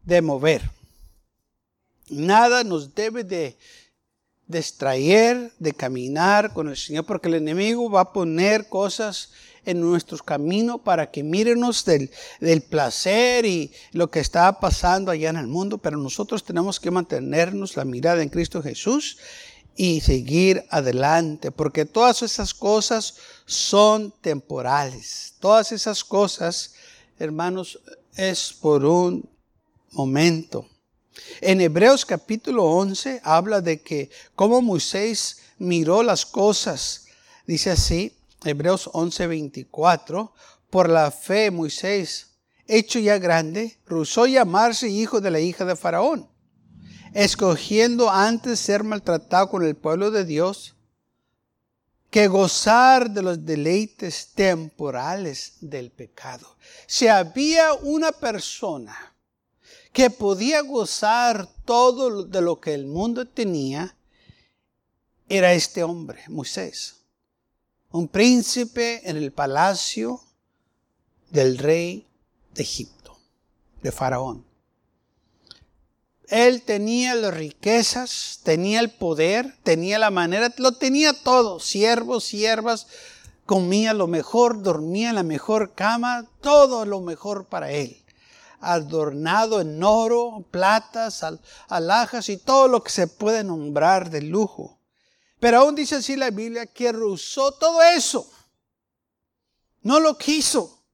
de 0.03 0.21
mover. 0.21 0.69
Nada 2.09 2.65
nos 2.65 2.95
debe 2.95 3.25
de 3.25 3.57
de 4.53 4.61
extraer, 4.61 5.53
de 5.59 5.73
caminar 5.73 6.53
con 6.53 6.69
el 6.69 6.77
Señor, 6.77 7.05
porque 7.05 7.29
el 7.29 7.35
enemigo 7.35 7.91
va 7.91 8.03
a 8.03 8.13
poner 8.13 8.69
cosas 8.69 9.31
en 9.65 9.81
nuestros 9.81 10.23
caminos 10.23 10.81
para 10.83 11.11
que 11.11 11.23
mírenos 11.23 11.85
del, 11.85 12.11
del 12.41 12.63
placer 12.63 13.45
y 13.45 13.73
lo 13.93 14.11
que 14.11 14.21
está 14.21 14.61
pasando 14.61 15.11
allá 15.11 15.31
en 15.31 15.37
el 15.37 15.47
mundo, 15.47 15.79
pero 15.79 15.97
nosotros 15.97 16.45
tenemos 16.45 16.79
que 16.79 16.91
mantenernos 16.91 17.77
la 17.77 17.85
mirada 17.85 18.23
en 18.23 18.29
Cristo 18.29 18.63
Jesús 18.63 19.19
y 19.75 20.01
seguir 20.01 20.65
adelante, 20.71 21.51
porque 21.51 21.85
todas 21.85 22.23
esas 22.23 22.53
cosas 22.53 23.17
son 23.47 24.13
temporales. 24.21 25.35
Todas 25.41 25.73
esas 25.73 26.05
cosas, 26.05 26.75
hermanos, 27.19 27.81
es 28.17 28.53
por 28.53 28.85
un 28.85 29.29
momento. 29.93 30.67
En 31.41 31.61
Hebreos 31.61 32.05
capítulo 32.07 32.65
11 32.65 33.21
habla 33.25 33.61
de 33.61 33.83
que 33.83 34.11
como 34.35 34.63
Moisés 34.63 35.39
miró 35.59 36.03
las 36.03 36.25
cosas. 36.25 37.07
Dice 37.47 37.71
así, 37.71 38.17
Hebreos 38.45 38.91
11, 38.93 39.27
24, 39.27 40.33
por 40.71 40.89
la 40.89 41.11
fe 41.11 41.51
Moisés, 41.51 42.31
hecho 42.67 42.99
ya 42.99 43.19
grande, 43.19 43.79
rehusó 43.87 44.27
llamarse 44.27 44.89
hijo 44.89 45.21
de 45.21 45.31
la 45.31 45.41
hija 45.41 45.65
de 45.65 45.77
Faraón, 45.77 46.29
escogiendo 47.13 48.11
antes 48.11 48.59
ser 48.59 48.83
maltratado 48.83 49.51
con 49.51 49.65
el 49.65 49.77
pueblo 49.77 50.11
de 50.11 50.25
Dios 50.25 50.75
que 52.11 52.29
gozar 52.29 53.11
de 53.11 53.23
los 53.23 53.45
deleites 53.47 54.33
temporales 54.35 55.55
del 55.61 55.91
pecado. 55.91 56.57
Si 56.87 57.09
había 57.09 57.73
una 57.73 58.13
persona 58.13 59.12
que 59.93 60.11
podía 60.11 60.63
gozar 60.63 61.49
todo 61.65 62.25
de 62.25 62.41
lo 62.41 62.61
que 62.61 62.75
el 62.75 62.87
mundo 62.87 63.27
tenía, 63.27 63.97
era 65.29 65.53
este 65.53 65.83
hombre, 65.83 66.23
Moisés. 66.29 66.97
Un 67.91 68.09
príncipe 68.09 69.09
en 69.09 69.17
el 69.17 69.33
palacio 69.33 70.21
del 71.31 71.59
rey 71.59 72.07
de 72.55 72.63
Egipto, 72.63 73.19
de 73.83 73.93
Faraón. 73.93 74.45
Él 76.29 76.63
tenía 76.63 77.15
las 77.15 77.35
riquezas, 77.35 78.41
tenía 78.43 78.81
el 78.81 78.91
poder, 78.91 79.55
tenía 79.63 79.99
la 79.99 80.11
manera, 80.11 80.53
lo 80.57 80.73
tenía 80.73 81.13
todo, 81.13 81.61
siervos, 81.61 82.25
siervas, 82.25 82.87
comía 83.45 83.93
lo 83.93 84.07
mejor, 84.07 84.63
dormía 84.63 85.11
en 85.11 85.17
la 85.17 85.23
mejor 85.23 85.75
cama, 85.75 86.27
todo 86.41 86.87
lo 86.87 87.03
mejor 87.03 87.45
para 87.45 87.71
él. 87.73 88.02
Adornado 88.63 89.61
en 89.61 89.83
oro, 89.83 90.47
platas, 90.51 91.23
alhajas 91.69 92.29
y 92.29 92.39
todo 92.39 92.69
lo 92.69 92.83
que 92.83 92.91
se 92.91 93.07
puede 93.09 93.45
nombrar 93.45 94.09
de 94.09 94.23
lujo. 94.23 94.81
Pero 95.39 95.59
aún 95.59 95.75
dice 95.75 95.97
así 95.97 96.17
la 96.17 96.31
Biblia 96.31 96.67
que 96.67 96.93
rehusó 96.93 97.53
todo 97.53 97.83
eso. 97.83 98.31
No 99.83 99.99
lo 99.99 100.17
quiso. 100.17 100.85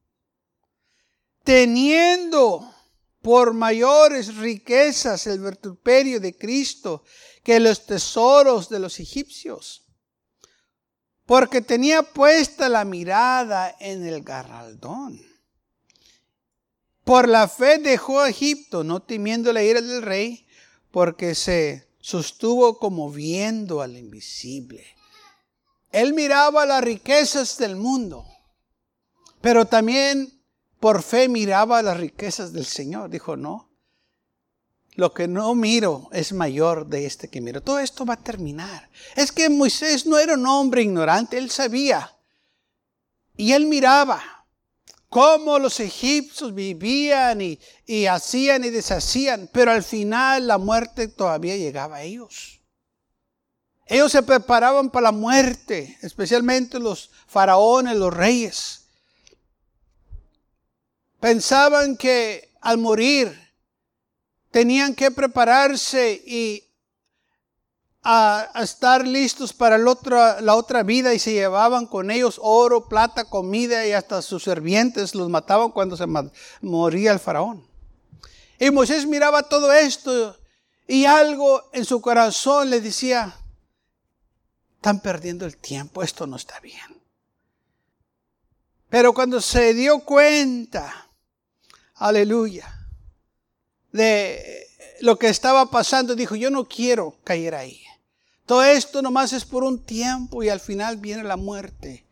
Teniendo 1.44 2.74
por 3.20 3.52
mayores 3.52 4.36
riquezas 4.36 5.26
el 5.26 5.40
vertuperio 5.40 6.18
de 6.18 6.36
Cristo 6.36 7.04
que 7.42 7.60
los 7.60 7.84
tesoros 7.84 8.68
de 8.68 8.78
los 8.78 9.00
egipcios, 9.00 9.86
porque 11.26 11.60
tenía 11.60 12.02
puesta 12.02 12.68
la 12.68 12.84
mirada 12.84 13.76
en 13.80 14.06
el 14.06 14.22
garraldón. 14.22 15.27
Por 17.08 17.26
la 17.26 17.48
fe 17.48 17.78
dejó 17.78 18.20
a 18.20 18.28
Egipto, 18.28 18.84
no 18.84 19.00
temiendo 19.00 19.50
la 19.54 19.62
ira 19.62 19.80
del 19.80 20.02
rey, 20.02 20.46
porque 20.90 21.34
se 21.34 21.88
sostuvo 22.00 22.78
como 22.78 23.10
viendo 23.10 23.80
al 23.80 23.96
invisible. 23.96 24.84
Él 25.90 26.12
miraba 26.12 26.66
las 26.66 26.84
riquezas 26.84 27.56
del 27.56 27.76
mundo, 27.76 28.26
pero 29.40 29.64
también 29.64 30.38
por 30.80 31.02
fe 31.02 31.30
miraba 31.30 31.80
las 31.80 31.96
riquezas 31.96 32.52
del 32.52 32.66
Señor. 32.66 33.08
Dijo, 33.08 33.38
no, 33.38 33.70
lo 34.92 35.14
que 35.14 35.28
no 35.28 35.54
miro 35.54 36.10
es 36.12 36.34
mayor 36.34 36.88
de 36.88 37.06
este 37.06 37.28
que 37.28 37.40
miro. 37.40 37.62
Todo 37.62 37.78
esto 37.78 38.04
va 38.04 38.12
a 38.12 38.22
terminar. 38.22 38.90
Es 39.16 39.32
que 39.32 39.48
Moisés 39.48 40.04
no 40.04 40.18
era 40.18 40.34
un 40.34 40.46
hombre 40.46 40.82
ignorante, 40.82 41.38
él 41.38 41.48
sabía. 41.48 42.18
Y 43.34 43.52
él 43.52 43.64
miraba 43.64 44.37
cómo 45.08 45.58
los 45.58 45.80
egipcios 45.80 46.54
vivían 46.54 47.40
y, 47.40 47.58
y 47.86 48.06
hacían 48.06 48.64
y 48.64 48.70
deshacían, 48.70 49.48
pero 49.52 49.70
al 49.70 49.82
final 49.82 50.46
la 50.46 50.58
muerte 50.58 51.08
todavía 51.08 51.56
llegaba 51.56 51.96
a 51.96 52.02
ellos. 52.02 52.60
Ellos 53.86 54.12
se 54.12 54.22
preparaban 54.22 54.90
para 54.90 55.04
la 55.04 55.12
muerte, 55.12 55.96
especialmente 56.02 56.78
los 56.78 57.10
faraones, 57.26 57.96
los 57.96 58.12
reyes. 58.12 58.84
Pensaban 61.20 61.96
que 61.96 62.52
al 62.60 62.76
morir 62.76 63.34
tenían 64.50 64.94
que 64.94 65.10
prepararse 65.10 66.22
y 66.26 66.67
a, 68.02 68.50
estar 68.62 69.06
listos 69.06 69.52
para 69.52 69.78
la 69.78 70.54
otra, 70.54 70.82
vida 70.82 71.14
y 71.14 71.18
se 71.18 71.32
llevaban 71.32 71.86
con 71.86 72.10
ellos 72.10 72.40
oro, 72.42 72.88
plata, 72.88 73.24
comida 73.24 73.86
y 73.86 73.92
hasta 73.92 74.22
sus 74.22 74.44
servientes 74.44 75.14
los 75.14 75.28
mataban 75.28 75.70
cuando 75.70 75.96
se 75.96 76.06
moría 76.60 77.12
el 77.12 77.18
faraón. 77.18 77.66
Y 78.58 78.70
Moisés 78.70 79.06
miraba 79.06 79.42
todo 79.42 79.72
esto 79.72 80.36
y 80.86 81.04
algo 81.04 81.70
en 81.72 81.84
su 81.84 82.00
corazón 82.00 82.70
le 82.70 82.80
decía, 82.80 83.36
están 84.76 85.00
perdiendo 85.00 85.46
el 85.46 85.56
tiempo, 85.56 86.02
esto 86.02 86.26
no 86.26 86.36
está 86.36 86.60
bien. 86.60 87.02
Pero 88.88 89.12
cuando 89.12 89.40
se 89.40 89.74
dio 89.74 90.00
cuenta 90.00 91.08
aleluya, 91.98 92.74
de 93.92 94.66
lo 95.00 95.18
que 95.18 95.28
estaba 95.28 95.70
pasando, 95.70 96.14
dijo, 96.14 96.36
yo 96.36 96.50
no 96.50 96.66
quiero 96.66 97.16
caer 97.24 97.54
ahí. 97.54 97.82
Todo 98.48 98.64
esto 98.64 99.02
nomás 99.02 99.34
es 99.34 99.44
por 99.44 99.62
un 99.62 99.78
tiempo 99.78 100.42
y 100.42 100.48
al 100.48 100.58
final 100.58 100.96
viene 100.96 101.22
la 101.22 101.36
muerte. 101.36 102.06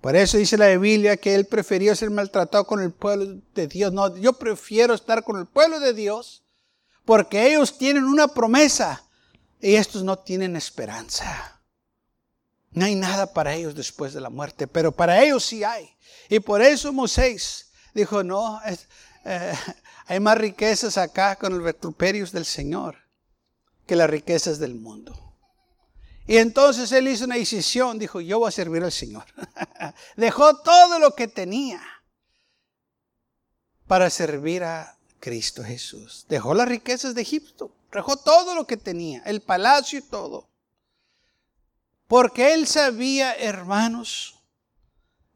Por 0.00 0.16
eso 0.16 0.38
dice 0.38 0.56
la 0.56 0.74
Biblia 0.78 1.18
que 1.18 1.34
él 1.34 1.44
prefirió 1.44 1.94
ser 1.94 2.08
maltratado 2.08 2.66
con 2.66 2.80
el 2.80 2.92
pueblo 2.92 3.42
de 3.54 3.66
Dios. 3.66 3.92
No, 3.92 4.16
yo 4.16 4.32
prefiero 4.32 4.94
estar 4.94 5.22
con 5.22 5.38
el 5.38 5.44
pueblo 5.44 5.80
de 5.80 5.92
Dios 5.92 6.44
porque 7.04 7.46
ellos 7.46 7.76
tienen 7.76 8.04
una 8.04 8.26
promesa 8.26 9.04
y 9.60 9.74
estos 9.74 10.02
no 10.02 10.18
tienen 10.18 10.56
esperanza. 10.56 11.60
No 12.70 12.86
hay 12.86 12.94
nada 12.94 13.34
para 13.34 13.52
ellos 13.52 13.74
después 13.74 14.14
de 14.14 14.22
la 14.22 14.30
muerte, 14.30 14.66
pero 14.66 14.92
para 14.92 15.22
ellos 15.22 15.44
sí 15.44 15.62
hay. 15.62 15.94
Y 16.30 16.40
por 16.40 16.62
eso 16.62 16.90
Moisés 16.90 17.70
dijo, 17.92 18.24
no, 18.24 18.62
eh, 19.26 19.54
hay 20.06 20.20
más 20.20 20.38
riquezas 20.38 20.96
acá 20.96 21.36
con 21.36 21.52
el 21.52 21.60
vituperios 21.60 22.32
del 22.32 22.46
Señor 22.46 22.96
que 23.86 23.94
las 23.94 24.08
riquezas 24.08 24.58
del 24.58 24.74
mundo. 24.74 25.31
Y 26.26 26.36
entonces 26.36 26.92
él 26.92 27.08
hizo 27.08 27.24
una 27.24 27.34
decisión, 27.34 27.98
dijo, 27.98 28.20
yo 28.20 28.38
voy 28.38 28.48
a 28.48 28.52
servir 28.52 28.82
al 28.82 28.92
Señor. 28.92 29.24
Dejó 30.16 30.56
todo 30.58 30.98
lo 30.98 31.14
que 31.14 31.26
tenía 31.26 31.82
para 33.86 34.08
servir 34.08 34.62
a 34.62 34.96
Cristo 35.18 35.64
Jesús. 35.64 36.26
Dejó 36.28 36.54
las 36.54 36.68
riquezas 36.68 37.14
de 37.14 37.22
Egipto, 37.22 37.74
dejó 37.92 38.16
todo 38.16 38.54
lo 38.54 38.66
que 38.66 38.76
tenía, 38.76 39.22
el 39.24 39.40
palacio 39.40 39.98
y 39.98 40.02
todo. 40.02 40.48
Porque 42.06 42.54
él 42.54 42.66
sabía, 42.66 43.34
hermanos, 43.34 44.38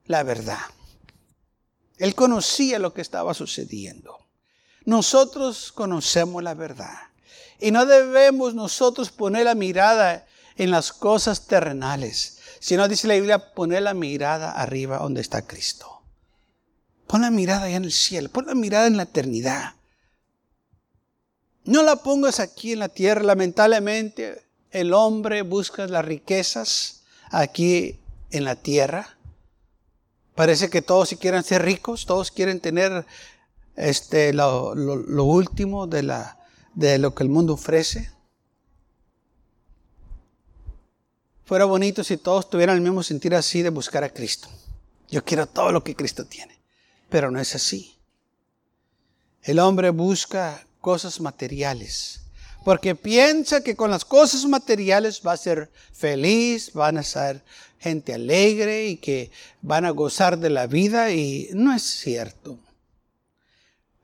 la 0.05 0.22
verdad. 0.22 0.61
Él 1.99 2.14
conocía 2.14 2.79
lo 2.79 2.92
que 2.92 3.01
estaba 3.01 3.33
sucediendo. 3.35 4.18
Nosotros 4.85 5.72
conocemos 5.72 6.42
la 6.42 6.55
verdad. 6.55 6.99
Y 7.59 7.70
no 7.70 7.87
debemos 7.87 8.55
nosotros 8.55 9.11
poner 9.11 9.46
la 9.46 9.55
mirada 9.55 10.26
en 10.57 10.71
las 10.71 10.92
cosas 10.92 11.47
terrenales, 11.47 12.38
sino 12.61 12.88
dice 12.88 13.09
la 13.09 13.14
Biblia, 13.14 13.55
poner 13.55 13.83
la 13.83 13.95
mirada 13.95 14.53
arriba 14.53 14.99
donde 14.99 15.21
está 15.21 15.47
Cristo. 15.47 16.03
Pon 17.07 17.23
la 17.23 17.31
mirada 17.31 17.64
allá 17.64 17.77
en 17.77 17.85
el 17.85 17.92
cielo, 17.92 18.31
pon 18.31 18.47
la 18.47 18.55
mirada 18.55 18.87
en 18.87 18.97
la 18.97 19.05
eternidad. 19.05 19.75
No 21.64 21.83
la 21.83 21.97
pongas 21.97 22.40
aquí 22.40 22.73
en 22.73 22.79
la 22.81 22.88
tierra. 22.88 23.23
Lamentablemente, 23.23 24.45
el 24.71 24.95
hombre 24.95 25.42
busca 25.42 25.87
las 25.87 26.05
riquezas 26.05 27.03
aquí 27.31 27.99
en 28.31 28.45
la 28.45 28.57
tierra 28.57 29.16
Parece 30.37 30.69
que 30.69 30.83
todos 30.83 31.16
quieren 31.19 31.42
ser 31.42 31.62
ricos, 31.62 32.05
todos 32.05 32.31
quieren 32.31 32.61
tener 32.61 33.07
este, 33.75 34.35
lo, 34.35 34.75
último 35.25 35.87
de, 35.87 36.03
la, 36.03 36.38
de 36.75 36.99
lo 36.99 37.14
que 37.14 37.25
el 37.25 37.31
mundo 37.31 37.55
ofrece. 37.55 38.11
Fuera 41.47 41.65
bonito 41.65 42.03
si 42.03 42.17
todos 42.17 42.51
tuvieran 42.51 42.77
el 42.77 42.83
mismo 42.83 43.05
sentir 43.05 43.33
así 43.35 43.63
de 43.63 43.71
buscar 43.71 44.03
a 44.03 44.13
Cristo. 44.13 44.49
Yo 45.09 45.25
quiero 45.25 45.47
todo 45.47 45.71
lo 45.71 45.85
que 45.85 45.95
Cristo 45.95 46.27
tiene, 46.27 46.59
pero 47.09 47.31
no 47.31 47.41
es 47.41 47.55
así. 47.55 47.97
El 49.45 49.61
hombre 49.61 49.91
busca 49.91 50.67
cosas 50.81 51.21
materiales 51.21 52.21
porque 52.65 52.97
piensa 52.97 53.63
que 53.63 53.77
con 53.77 53.93
las 53.93 54.05
cosas 54.05 54.45
materiales 54.45 55.23
va 55.25 55.35
a 55.35 55.37
ser 55.37 55.71
feliz, 55.93 56.73
van 56.73 56.99
a 56.99 57.05
ser 57.05 57.45
gente 57.79 58.13
alegre 58.13 58.89
y 58.89 58.97
que 58.97 59.31
van 59.63 59.85
a 59.85 59.91
gozar 59.91 60.37
de 60.37 60.51
la 60.51 60.67
vida 60.67 61.13
y 61.13 61.49
no 61.53 61.73
es 61.73 61.85
cierto. 61.85 62.59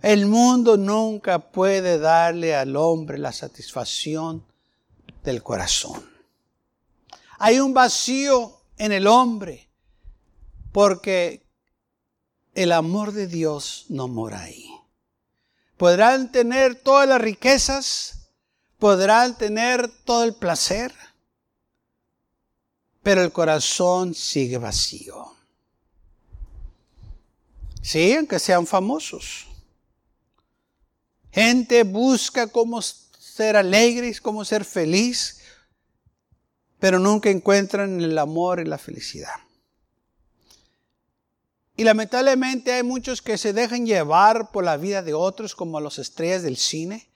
El 0.00 0.26
mundo 0.26 0.76
nunca 0.76 1.40
puede 1.40 1.98
darle 1.98 2.54
al 2.54 2.76
hombre 2.76 3.18
la 3.18 3.32
satisfacción 3.32 4.44
del 5.24 5.42
corazón. 5.42 6.11
Hay 7.44 7.58
un 7.58 7.74
vacío 7.74 8.60
en 8.78 8.92
el 8.92 9.08
hombre 9.08 9.68
porque 10.70 11.44
el 12.54 12.70
amor 12.70 13.10
de 13.10 13.26
Dios 13.26 13.86
no 13.88 14.06
mora 14.06 14.42
ahí. 14.42 14.70
Podrán 15.76 16.30
tener 16.30 16.76
todas 16.76 17.08
las 17.08 17.20
riquezas, 17.20 18.28
podrán 18.78 19.36
tener 19.36 19.88
todo 20.04 20.22
el 20.22 20.34
placer, 20.34 20.94
pero 23.02 23.24
el 23.24 23.32
corazón 23.32 24.14
sigue 24.14 24.58
vacío. 24.58 25.34
Sí, 27.82 28.14
aunque 28.14 28.38
sean 28.38 28.68
famosos. 28.68 29.48
Gente 31.32 31.82
busca 31.82 32.46
cómo 32.46 32.80
ser 32.82 33.56
alegres, 33.56 34.20
cómo 34.20 34.44
ser 34.44 34.64
feliz, 34.64 35.41
pero 36.82 36.98
nunca 36.98 37.30
encuentran 37.30 38.00
el 38.00 38.18
amor 38.18 38.58
y 38.58 38.64
la 38.64 38.76
felicidad. 38.76 39.36
Y 41.76 41.84
lamentablemente 41.84 42.72
hay 42.72 42.82
muchos 42.82 43.22
que 43.22 43.38
se 43.38 43.52
dejan 43.52 43.86
llevar 43.86 44.50
por 44.50 44.64
la 44.64 44.76
vida 44.76 45.00
de 45.00 45.14
otros, 45.14 45.54
como 45.54 45.78
las 45.78 46.00
estrellas 46.00 46.42
del 46.42 46.56
cine, 46.56 47.08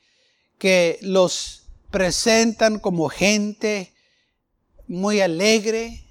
que 0.58 1.00
los 1.02 1.64
presentan 1.90 2.78
como 2.78 3.08
gente 3.08 3.92
muy 4.86 5.20
alegre, 5.20 6.04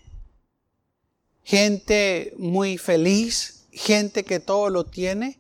gente 1.46 2.34
muy 2.38 2.78
feliz, 2.78 3.68
gente 3.72 4.26
que 4.26 4.42
todo 4.42 4.70
lo 4.70 4.86
tiene, 4.86 5.40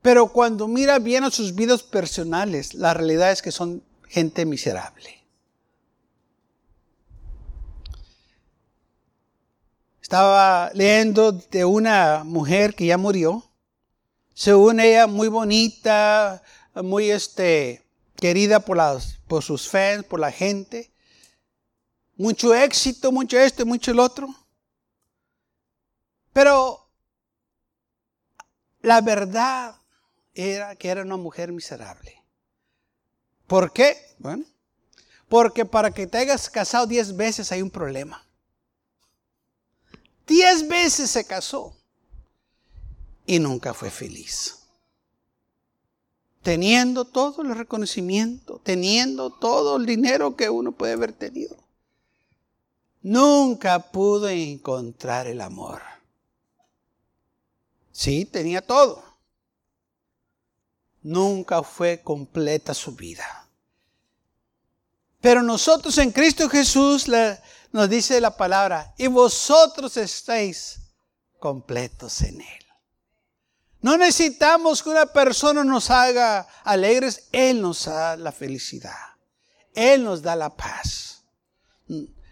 pero 0.00 0.28
cuando 0.28 0.68
mira 0.68 0.98
bien 0.98 1.22
a 1.22 1.30
sus 1.30 1.54
vidas 1.54 1.82
personales, 1.82 2.72
la 2.72 2.94
realidad 2.94 3.30
es 3.30 3.42
que 3.42 3.52
son 3.52 3.82
gente 4.08 4.46
miserable. 4.46 5.15
Estaba 10.06 10.70
leyendo 10.72 11.32
de 11.32 11.64
una 11.64 12.22
mujer 12.22 12.76
que 12.76 12.86
ya 12.86 12.96
murió. 12.96 13.42
Según 14.34 14.78
ella, 14.78 15.08
muy 15.08 15.26
bonita, 15.26 16.44
muy 16.76 17.10
este, 17.10 17.84
querida 18.14 18.60
por, 18.60 18.76
las, 18.76 19.18
por 19.26 19.42
sus 19.42 19.68
fans, 19.68 20.04
por 20.04 20.20
la 20.20 20.30
gente. 20.30 20.92
Mucho 22.14 22.54
éxito, 22.54 23.10
mucho 23.10 23.36
esto 23.36 23.62
y 23.62 23.64
mucho 23.64 23.90
el 23.90 23.98
otro. 23.98 24.28
Pero 26.32 26.88
la 28.82 29.00
verdad 29.00 29.74
era 30.34 30.76
que 30.76 30.88
era 30.88 31.02
una 31.02 31.16
mujer 31.16 31.50
miserable. 31.50 32.22
¿Por 33.48 33.72
qué? 33.72 33.96
Bueno, 34.20 34.44
porque 35.28 35.64
para 35.64 35.90
que 35.90 36.06
te 36.06 36.18
hayas 36.18 36.48
casado 36.48 36.86
diez 36.86 37.16
veces 37.16 37.50
hay 37.50 37.60
un 37.60 37.70
problema. 37.70 38.25
Diez 40.26 40.66
veces 40.66 41.10
se 41.10 41.24
casó 41.24 41.76
y 43.26 43.38
nunca 43.38 43.74
fue 43.74 43.90
feliz. 43.90 44.58
Teniendo 46.42 47.04
todo 47.04 47.42
el 47.42 47.54
reconocimiento, 47.54 48.60
teniendo 48.62 49.30
todo 49.30 49.76
el 49.76 49.86
dinero 49.86 50.36
que 50.36 50.48
uno 50.50 50.72
puede 50.72 50.94
haber 50.94 51.12
tenido. 51.12 51.56
Nunca 53.02 53.90
pudo 53.92 54.28
encontrar 54.28 55.26
el 55.28 55.40
amor. 55.40 55.80
Sí, 57.92 58.24
tenía 58.24 58.62
todo. 58.62 59.04
Nunca 61.02 61.62
fue 61.62 62.02
completa 62.02 62.74
su 62.74 62.96
vida. 62.96 63.45
Pero 65.26 65.42
nosotros 65.42 65.98
en 65.98 66.12
Cristo 66.12 66.48
Jesús 66.48 67.08
nos 67.72 67.90
dice 67.90 68.20
la 68.20 68.36
palabra, 68.36 68.94
y 68.96 69.08
vosotros 69.08 69.96
estáis 69.96 70.78
completos 71.40 72.22
en 72.22 72.40
Él. 72.40 72.64
No 73.80 73.98
necesitamos 73.98 74.84
que 74.84 74.90
una 74.90 75.06
persona 75.06 75.64
nos 75.64 75.90
haga 75.90 76.46
alegres, 76.62 77.26
Él 77.32 77.60
nos 77.60 77.86
da 77.86 78.16
la 78.16 78.30
felicidad, 78.30 78.94
Él 79.74 80.04
nos 80.04 80.22
da 80.22 80.36
la 80.36 80.48
paz. 80.48 81.24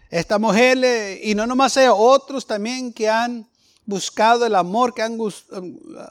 Esta 0.09 0.39
mujer, 0.39 1.19
y 1.21 1.35
no 1.35 1.45
nomás 1.45 1.75
hay 1.75 1.89
otros 1.91 2.47
también 2.47 2.93
que 2.93 3.09
han 3.09 3.45
buscado 3.85 4.45
el 4.45 4.55
amor, 4.55 4.93
que 4.93 5.01
han 5.01 5.17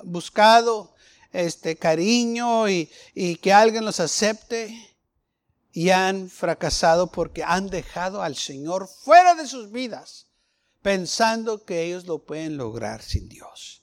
buscado 0.02 0.94
este 1.32 1.76
cariño 1.76 2.68
y 2.68 3.36
que 3.40 3.54
alguien 3.54 3.86
los 3.86 4.00
acepte 4.00 4.93
y 5.76 5.90
han 5.90 6.30
fracasado 6.30 7.08
porque 7.08 7.42
han 7.42 7.68
dejado 7.68 8.22
al 8.22 8.36
Señor 8.36 8.86
fuera 8.88 9.34
de 9.34 9.48
sus 9.48 9.72
vidas, 9.72 10.28
pensando 10.82 11.64
que 11.64 11.82
ellos 11.82 12.06
lo 12.06 12.20
pueden 12.20 12.56
lograr 12.56 13.02
sin 13.02 13.28
Dios. 13.28 13.82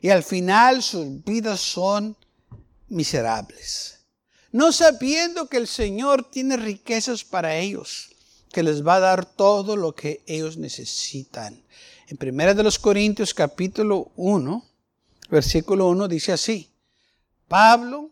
Y 0.00 0.10
al 0.10 0.22
final 0.22 0.84
sus 0.84 1.24
vidas 1.24 1.60
son 1.60 2.16
miserables, 2.86 3.98
no 4.52 4.70
sabiendo 4.70 5.48
que 5.48 5.56
el 5.56 5.66
Señor 5.66 6.30
tiene 6.30 6.56
riquezas 6.56 7.24
para 7.24 7.56
ellos, 7.56 8.10
que 8.52 8.62
les 8.62 8.86
va 8.86 8.96
a 8.96 9.00
dar 9.00 9.26
todo 9.26 9.74
lo 9.74 9.96
que 9.96 10.22
ellos 10.28 10.56
necesitan. 10.56 11.60
En 12.06 12.18
1 12.20 12.54
de 12.54 12.62
los 12.62 12.78
Corintios 12.78 13.34
capítulo 13.34 14.12
1, 14.14 14.64
versículo 15.28 15.88
1 15.88 16.06
dice 16.06 16.32
así, 16.32 16.70
Pablo, 17.48 18.10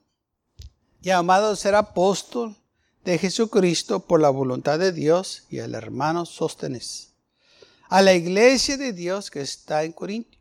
llamado 1.01 1.53
a 1.53 1.57
ser 1.57 1.77
apóstol, 1.77 2.57
de 3.05 3.19
Jesucristo 3.19 4.01
por 4.01 4.21
la 4.21 4.31
voluntad 4.31 4.79
de 4.79 4.93
Dios 4.93 5.45
y 5.49 5.61
al 5.61 5.75
hermano 5.75 6.27
Sóstenes. 6.27 7.15
A 7.89 8.03
la 8.03 8.15
iglesia 8.15 8.77
de 8.77 8.93
Dios 8.93 9.31
que 9.31 9.41
está 9.41 9.85
en 9.85 9.93
Corintio. 9.93 10.41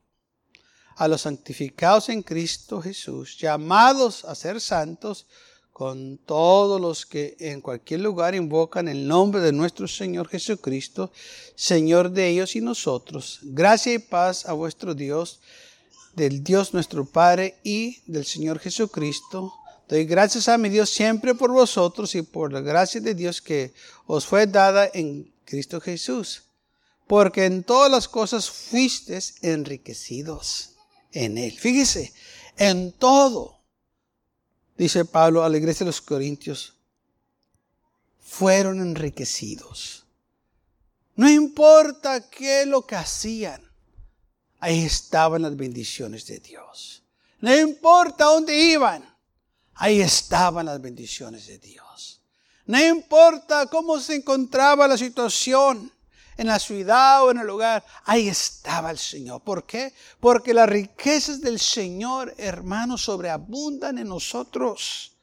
A 0.95 1.07
los 1.07 1.21
santificados 1.21 2.09
en 2.09 2.21
Cristo 2.21 2.81
Jesús, 2.81 3.37
llamados 3.37 4.25
a 4.25 4.35
ser 4.35 4.59
santos, 4.59 5.27
con 5.71 6.17
todos 6.17 6.81
los 6.81 7.05
que 7.05 7.37
en 7.39 7.61
cualquier 7.61 8.01
lugar 8.01 8.35
invocan 8.35 8.89
el 8.89 9.07
nombre 9.07 9.39
de 9.39 9.53
nuestro 9.53 9.87
Señor 9.87 10.27
Jesucristo, 10.27 11.09
Señor 11.55 12.11
de 12.11 12.27
ellos 12.27 12.57
y 12.57 12.59
nosotros. 12.59 13.39
Gracia 13.43 13.93
y 13.93 13.99
paz 13.99 14.45
a 14.45 14.51
vuestro 14.51 14.93
Dios, 14.93 15.39
del 16.17 16.43
Dios 16.43 16.73
nuestro 16.73 17.05
Padre 17.05 17.55
y 17.63 18.01
del 18.07 18.25
Señor 18.25 18.59
Jesucristo 18.59 19.53
Doy 19.89 20.05
gracias 20.05 20.47
a 20.47 20.59
mi 20.59 20.69
Dios 20.69 20.91
siempre 20.91 21.33
por 21.33 21.51
vosotros 21.51 22.13
y 22.13 22.21
por 22.21 22.53
la 22.53 22.61
gracia 22.61 23.01
de 23.01 23.15
Dios 23.15 23.41
que 23.41 23.73
os 24.05 24.23
fue 24.27 24.45
dada 24.45 24.87
en 24.93 25.33
Cristo 25.45 25.81
Jesús. 25.81 26.43
Porque 27.07 27.45
en 27.45 27.63
todas 27.63 27.89
las 27.89 28.07
cosas 28.07 28.51
fuisteis 28.51 29.37
enriquecidos 29.41 30.75
en 31.11 31.39
Él. 31.39 31.57
Fíjese, 31.57 32.13
en 32.55 32.91
todo, 32.91 33.61
dice 34.77 35.05
Pablo 35.05 35.43
a 35.43 35.49
la 35.49 35.57
iglesia 35.57 35.85
de 35.85 35.89
los 35.89 36.01
Corintios, 36.01 36.75
fueron 38.19 38.81
enriquecidos. 38.81 40.05
No 41.15 41.27
importa 41.27 42.29
qué 42.29 42.67
lo 42.67 42.85
que 42.85 42.95
hacían, 42.95 43.67
ahí 44.59 44.83
estaban 44.83 45.41
las 45.41 45.57
bendiciones 45.57 46.27
de 46.27 46.37
Dios. 46.37 47.01
No 47.41 47.57
importa 47.57 48.25
dónde 48.25 48.55
iban, 48.55 49.08
ahí 49.79 50.01
estaban 50.01 50.67
las 50.67 50.81
bendiciones 50.81 51.47
de 51.47 51.57
Dios. 51.57 52.21
No 52.65 52.79
importa 52.85 53.65
cómo 53.65 53.99
se 53.99 54.15
encontraba 54.15 54.87
la 54.87 54.97
situación 54.97 55.91
en 56.37 56.47
la 56.47 56.59
ciudad 56.59 57.23
o 57.23 57.31
en 57.31 57.39
el 57.39 57.47
lugar, 57.47 57.83
ahí 58.05 58.29
estaba 58.29 58.91
el 58.91 58.97
Señor. 58.97 59.41
¿Por 59.41 59.65
qué? 59.65 59.93
Porque 60.19 60.53
las 60.53 60.69
riquezas 60.69 61.41
del 61.41 61.59
Señor, 61.59 62.33
hermanos, 62.37 63.01
sobreabundan 63.01 63.97
en 63.97 64.07
nosotros. 64.07 65.17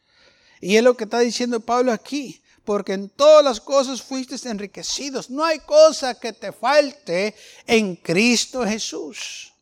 Y 0.61 0.77
es 0.77 0.83
lo 0.83 0.97
que 0.97 1.05
está 1.05 1.21
diciendo 1.21 1.61
Pablo 1.61 1.92
aquí. 1.92 2.42
Porque 2.64 2.95
en 2.95 3.09
todas 3.09 3.45
las 3.45 3.61
cosas 3.61 4.03
fuiste 4.03 4.37
enriquecidos. 4.49 5.31
No 5.31 5.45
hay 5.45 5.61
cosa 5.61 6.19
que 6.19 6.33
te 6.33 6.51
falte 6.53 7.35
en 7.66 7.95
Cristo 7.97 8.66
Jesús. 8.66 9.53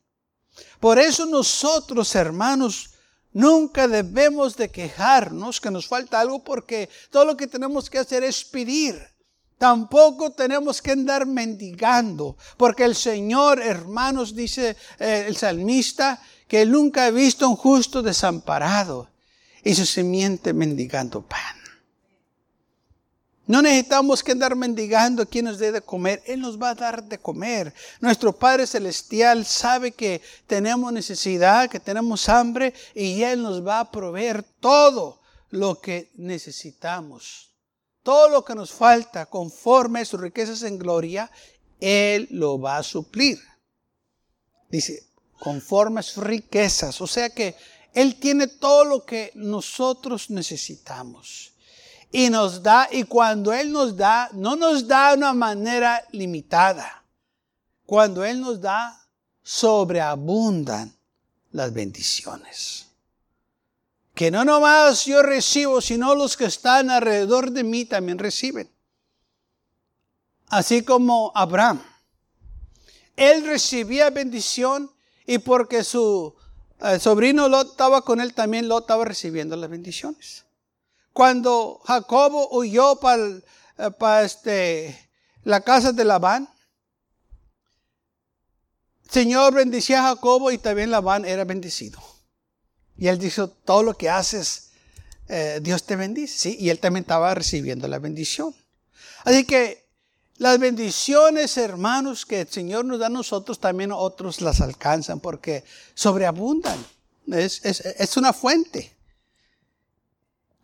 Por 0.80 0.98
eso 0.98 1.26
nosotros, 1.26 2.14
hermanos, 2.14 2.93
Nunca 3.34 3.88
debemos 3.88 4.56
de 4.56 4.70
quejarnos 4.70 5.60
que 5.60 5.72
nos 5.72 5.88
falta 5.88 6.20
algo 6.20 6.44
porque 6.44 6.88
todo 7.10 7.24
lo 7.24 7.36
que 7.36 7.48
tenemos 7.48 7.90
que 7.90 7.98
hacer 7.98 8.22
es 8.22 8.44
pedir. 8.44 8.94
Tampoco 9.58 10.30
tenemos 10.30 10.80
que 10.80 10.92
andar 10.92 11.26
mendigando, 11.26 12.36
porque 12.56 12.84
el 12.84 12.94
Señor, 12.94 13.60
hermanos, 13.60 14.36
dice 14.36 14.76
eh, 15.00 15.24
el 15.26 15.36
salmista, 15.36 16.22
que 16.46 16.64
nunca 16.64 17.06
ha 17.06 17.10
visto 17.10 17.48
un 17.48 17.56
justo 17.56 18.02
desamparado 18.02 19.10
y 19.64 19.74
su 19.74 19.84
simiente 19.84 20.52
mendigando 20.52 21.22
pan. 21.22 21.63
No 23.46 23.60
necesitamos 23.60 24.22
que 24.22 24.32
andar 24.32 24.56
mendigando 24.56 25.28
quién 25.28 25.44
nos 25.44 25.58
dé 25.58 25.70
de 25.70 25.82
comer. 25.82 26.22
Él 26.26 26.40
nos 26.40 26.60
va 26.60 26.70
a 26.70 26.74
dar 26.74 27.04
de 27.04 27.18
comer. 27.18 27.74
Nuestro 28.00 28.32
Padre 28.32 28.66
Celestial 28.66 29.44
sabe 29.44 29.92
que 29.92 30.22
tenemos 30.46 30.90
necesidad, 30.92 31.68
que 31.68 31.78
tenemos 31.78 32.28
hambre 32.30 32.72
y 32.94 33.22
Él 33.22 33.42
nos 33.42 33.66
va 33.66 33.80
a 33.80 33.90
proveer 33.90 34.42
todo 34.60 35.20
lo 35.50 35.78
que 35.78 36.10
necesitamos. 36.14 37.50
Todo 38.02 38.30
lo 38.30 38.44
que 38.44 38.54
nos 38.54 38.72
falta 38.72 39.26
conforme 39.26 40.00
a 40.00 40.04
sus 40.06 40.20
riquezas 40.20 40.62
en 40.62 40.78
gloria, 40.78 41.30
Él 41.80 42.28
lo 42.30 42.58
va 42.58 42.78
a 42.78 42.82
suplir. 42.82 43.38
Dice, 44.70 45.06
conforme 45.38 46.00
a 46.00 46.02
sus 46.02 46.24
riquezas. 46.24 46.98
O 47.02 47.06
sea 47.06 47.28
que 47.28 47.54
Él 47.92 48.16
tiene 48.18 48.46
todo 48.46 48.86
lo 48.86 49.04
que 49.04 49.32
nosotros 49.34 50.30
necesitamos 50.30 51.53
y 52.16 52.30
nos 52.30 52.62
da, 52.62 52.88
y 52.92 53.02
cuando 53.02 53.52
Él 53.52 53.72
nos 53.72 53.96
da, 53.96 54.30
no 54.34 54.54
nos 54.54 54.86
da 54.86 55.10
de 55.10 55.16
una 55.16 55.32
manera 55.32 56.00
limitada. 56.12 57.02
Cuando 57.84 58.24
Él 58.24 58.40
nos 58.40 58.60
da, 58.60 59.04
sobreabundan 59.42 60.94
las 61.50 61.72
bendiciones. 61.74 62.86
Que 64.14 64.30
no 64.30 64.44
nomás 64.44 65.06
yo 65.06 65.24
recibo, 65.24 65.80
sino 65.80 66.14
los 66.14 66.36
que 66.36 66.44
están 66.44 66.88
alrededor 66.88 67.50
de 67.50 67.64
mí 67.64 67.84
también 67.84 68.20
reciben. 68.20 68.70
así 70.46 70.84
como 70.84 71.32
Abraham. 71.34 71.82
Él 73.16 73.44
recibía 73.44 74.10
bendición 74.10 74.88
y 75.26 75.38
porque 75.38 75.82
su 75.82 76.32
eh, 76.78 77.00
sobrino 77.00 77.48
Lot 77.48 77.70
estaba 77.70 78.02
con 78.02 78.20
él, 78.20 78.34
también 78.34 78.68
Lot 78.68 78.84
estaba 78.84 79.04
recibiendo 79.04 79.56
las 79.56 79.68
bendiciones. 79.68 80.43
Cuando 81.14 81.80
Jacobo 81.84 82.48
huyó 82.58 82.96
para, 82.96 83.24
eh, 83.78 84.24
este, 84.24 85.10
la 85.44 85.60
casa 85.60 85.92
de 85.92 86.04
Labán, 86.04 86.48
Señor 89.08 89.54
bendecía 89.54 90.00
a 90.00 90.08
Jacobo 90.08 90.50
y 90.50 90.58
también 90.58 90.90
Labán 90.90 91.24
era 91.24 91.44
bendecido. 91.44 92.00
Y 92.96 93.06
él 93.06 93.20
dijo, 93.20 93.46
todo 93.48 93.84
lo 93.84 93.96
que 93.96 94.10
haces, 94.10 94.70
eh, 95.28 95.60
Dios 95.62 95.84
te 95.84 95.94
bendice. 95.94 96.36
¿sí? 96.36 96.56
Y 96.58 96.70
él 96.70 96.80
también 96.80 97.02
estaba 97.02 97.32
recibiendo 97.32 97.86
la 97.86 98.00
bendición. 98.00 98.52
Así 99.22 99.44
que 99.44 99.86
las 100.38 100.58
bendiciones, 100.58 101.56
hermanos, 101.56 102.26
que 102.26 102.40
el 102.40 102.48
Señor 102.48 102.86
nos 102.86 102.98
da 102.98 103.06
a 103.06 103.10
nosotros, 103.10 103.60
también 103.60 103.92
otros 103.92 104.40
las 104.40 104.60
alcanzan 104.60 105.20
porque 105.20 105.62
sobreabundan. 105.94 106.84
Es, 107.28 107.64
es 107.64 108.16
una 108.16 108.32
fuente. 108.32 108.93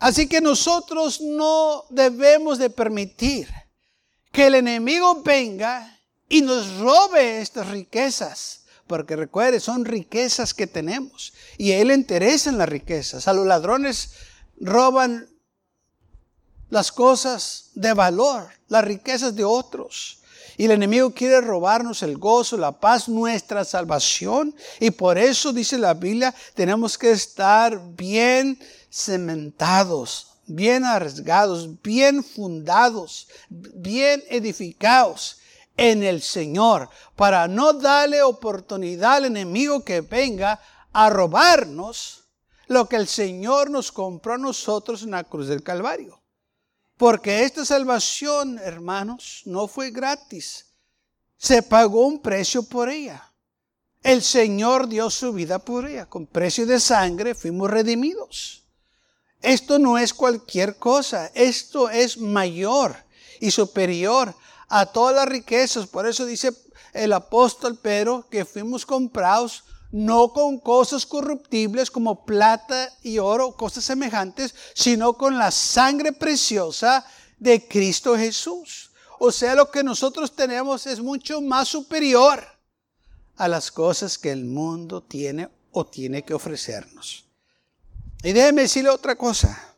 Así 0.01 0.27
que 0.27 0.41
nosotros 0.41 1.21
no 1.21 1.85
debemos 1.91 2.59
de 2.59 2.71
permitir 2.71 3.49
que 4.33 4.49
el 4.49 4.57
enemigo 4.57 5.23
venga 5.23 6.01
y 6.29 6.43
nos 6.43 6.79
robe 6.79 7.41
estas 7.41 7.69
riquezas 7.69 8.61
porque 8.91 9.15
recuerde, 9.15 9.61
son 9.61 9.85
riquezas 9.85 10.53
que 10.53 10.67
tenemos. 10.67 11.33
Y 11.57 11.71
Él 11.71 11.89
le 11.89 11.95
interesan 11.95 12.59
las 12.59 12.69
riquezas. 12.69 13.29
A 13.29 13.33
los 13.33 13.47
ladrones 13.47 14.15
roban 14.61 15.29
las 16.71 16.91
cosas 16.91 17.71
de 17.75 17.93
valor, 17.93 18.49
las 18.67 18.85
riquezas 18.85 19.37
de 19.37 19.45
otros. 19.45 20.23
Y 20.57 20.65
el 20.65 20.73
enemigo 20.73 21.15
quiere 21.15 21.41
robarnos 21.41 22.03
el 22.03 22.19
gozo, 22.19 22.57
la 22.57 22.73
paz, 22.73 23.09
nuestra 23.09 23.65
salvación. 23.65 24.57
Y 24.81 24.91
por 24.91 25.19
eso 25.19 25.53
dice 25.53 25.79
la 25.79 25.95
Biblia, 25.95 26.35
tenemos 26.55 26.99
que 26.99 27.13
estar 27.13 27.81
bien 27.95 28.59
cementados, 28.91 30.33
bien 30.47 30.85
arriesgados, 30.85 31.81
bien 31.83 32.25
fundados, 32.25 33.29
bien 33.49 34.23
edificados 34.29 35.39
en 35.77 36.03
el 36.03 36.21
Señor, 36.21 36.91
para 37.17 37.49
no 37.49 37.73
darle 37.73 38.23
oportunidad 38.23 39.15
al 39.15 39.25
enemigo 39.27 39.85
que 39.85 40.03
venga 40.03 40.61
a 40.93 41.09
robarnos 41.09 42.25
lo 42.67 42.89
que 42.89 42.97
el 42.97 43.09
Señor 43.09 43.71
nos 43.71 43.91
compró 43.91 44.35
a 44.35 44.39
nosotros 44.39 45.03
en 45.03 45.13
la 45.13 45.25
cruz 45.25 45.49
del 45.49 45.63
Calvario. 45.63 46.21
Porque 46.97 47.45
esta 47.45 47.65
salvación, 47.65 48.59
hermanos, 48.59 49.43
no 49.47 49.67
fue 49.67 49.91
gratis. 49.91 50.67
Se 51.37 51.63
pagó 51.63 52.07
un 52.07 52.21
precio 52.21 52.63
por 52.63 52.91
ella. 52.91 53.33
El 54.03 54.23
Señor 54.23 54.87
dio 54.87 55.09
su 55.09 55.33
vida 55.33 55.59
por 55.59 55.89
ella. 55.89 56.07
Con 56.07 56.27
precio 56.27 56.67
de 56.67 56.79
sangre 56.79 57.35
fuimos 57.35 57.71
redimidos. 57.71 58.60
Esto 59.43 59.79
no 59.79 59.99
es 59.99 60.13
cualquier 60.13 60.77
cosa. 60.77 61.31
Esto 61.35 61.89
es 61.91 62.19
mayor 62.19 62.97
y 63.41 63.51
superior 63.51 64.35
a 64.69 64.87
todas 64.87 65.15
las 65.15 65.27
riquezas. 65.27 65.87
Por 65.87 66.07
eso 66.07 66.27
dice 66.27 66.53
el 66.93 67.13
apóstol 67.13 67.77
Pedro 67.77 68.27
que 68.31 68.45
fuimos 68.45 68.85
comprados 68.85 69.65
no 69.93 70.33
con 70.33 70.59
cosas 70.59 71.05
corruptibles 71.05 71.91
como 71.91 72.25
plata 72.25 72.93
y 73.03 73.19
oro, 73.19 73.53
cosas 73.53 73.85
semejantes, 73.85 74.55
sino 74.75 75.15
con 75.15 75.37
la 75.37 75.51
sangre 75.51 76.13
preciosa 76.13 77.05
de 77.39 77.67
Cristo 77.67 78.17
Jesús. 78.17 78.91
O 79.19 79.33
sea, 79.33 79.55
lo 79.55 79.71
que 79.71 79.83
nosotros 79.83 80.35
tenemos 80.35 80.87
es 80.87 81.01
mucho 81.01 81.41
más 81.41 81.69
superior 81.69 82.45
a 83.37 83.49
las 83.49 83.71
cosas 83.73 84.17
que 84.17 84.31
el 84.31 84.45
mundo 84.45 85.03
tiene 85.03 85.49
o 85.73 85.85
tiene 85.85 86.23
que 86.23 86.35
ofrecernos. 86.35 87.30
Y 88.23 88.33
déjeme 88.33 88.63
decirle 88.63 88.91
otra 88.91 89.17
cosa. 89.17 89.75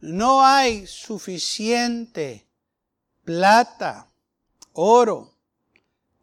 No 0.00 0.44
hay 0.44 0.86
suficiente 0.86 2.46
plata, 3.24 4.08
oro, 4.72 5.34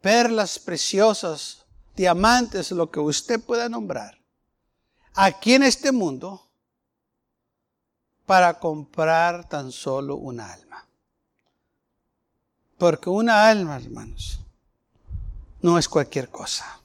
perlas 0.00 0.58
preciosas, 0.58 1.64
diamantes, 1.94 2.70
lo 2.72 2.90
que 2.90 3.00
usted 3.00 3.40
pueda 3.40 3.68
nombrar, 3.68 4.18
aquí 5.14 5.54
en 5.54 5.62
este 5.62 5.92
mundo 5.92 6.48
para 8.26 8.58
comprar 8.58 9.48
tan 9.48 9.70
solo 9.70 10.16
un 10.16 10.40
alma. 10.40 10.86
Porque 12.78 13.10
una 13.10 13.48
alma, 13.48 13.76
hermanos, 13.76 14.40
no 15.62 15.78
es 15.78 15.88
cualquier 15.88 16.28
cosa. 16.28 16.80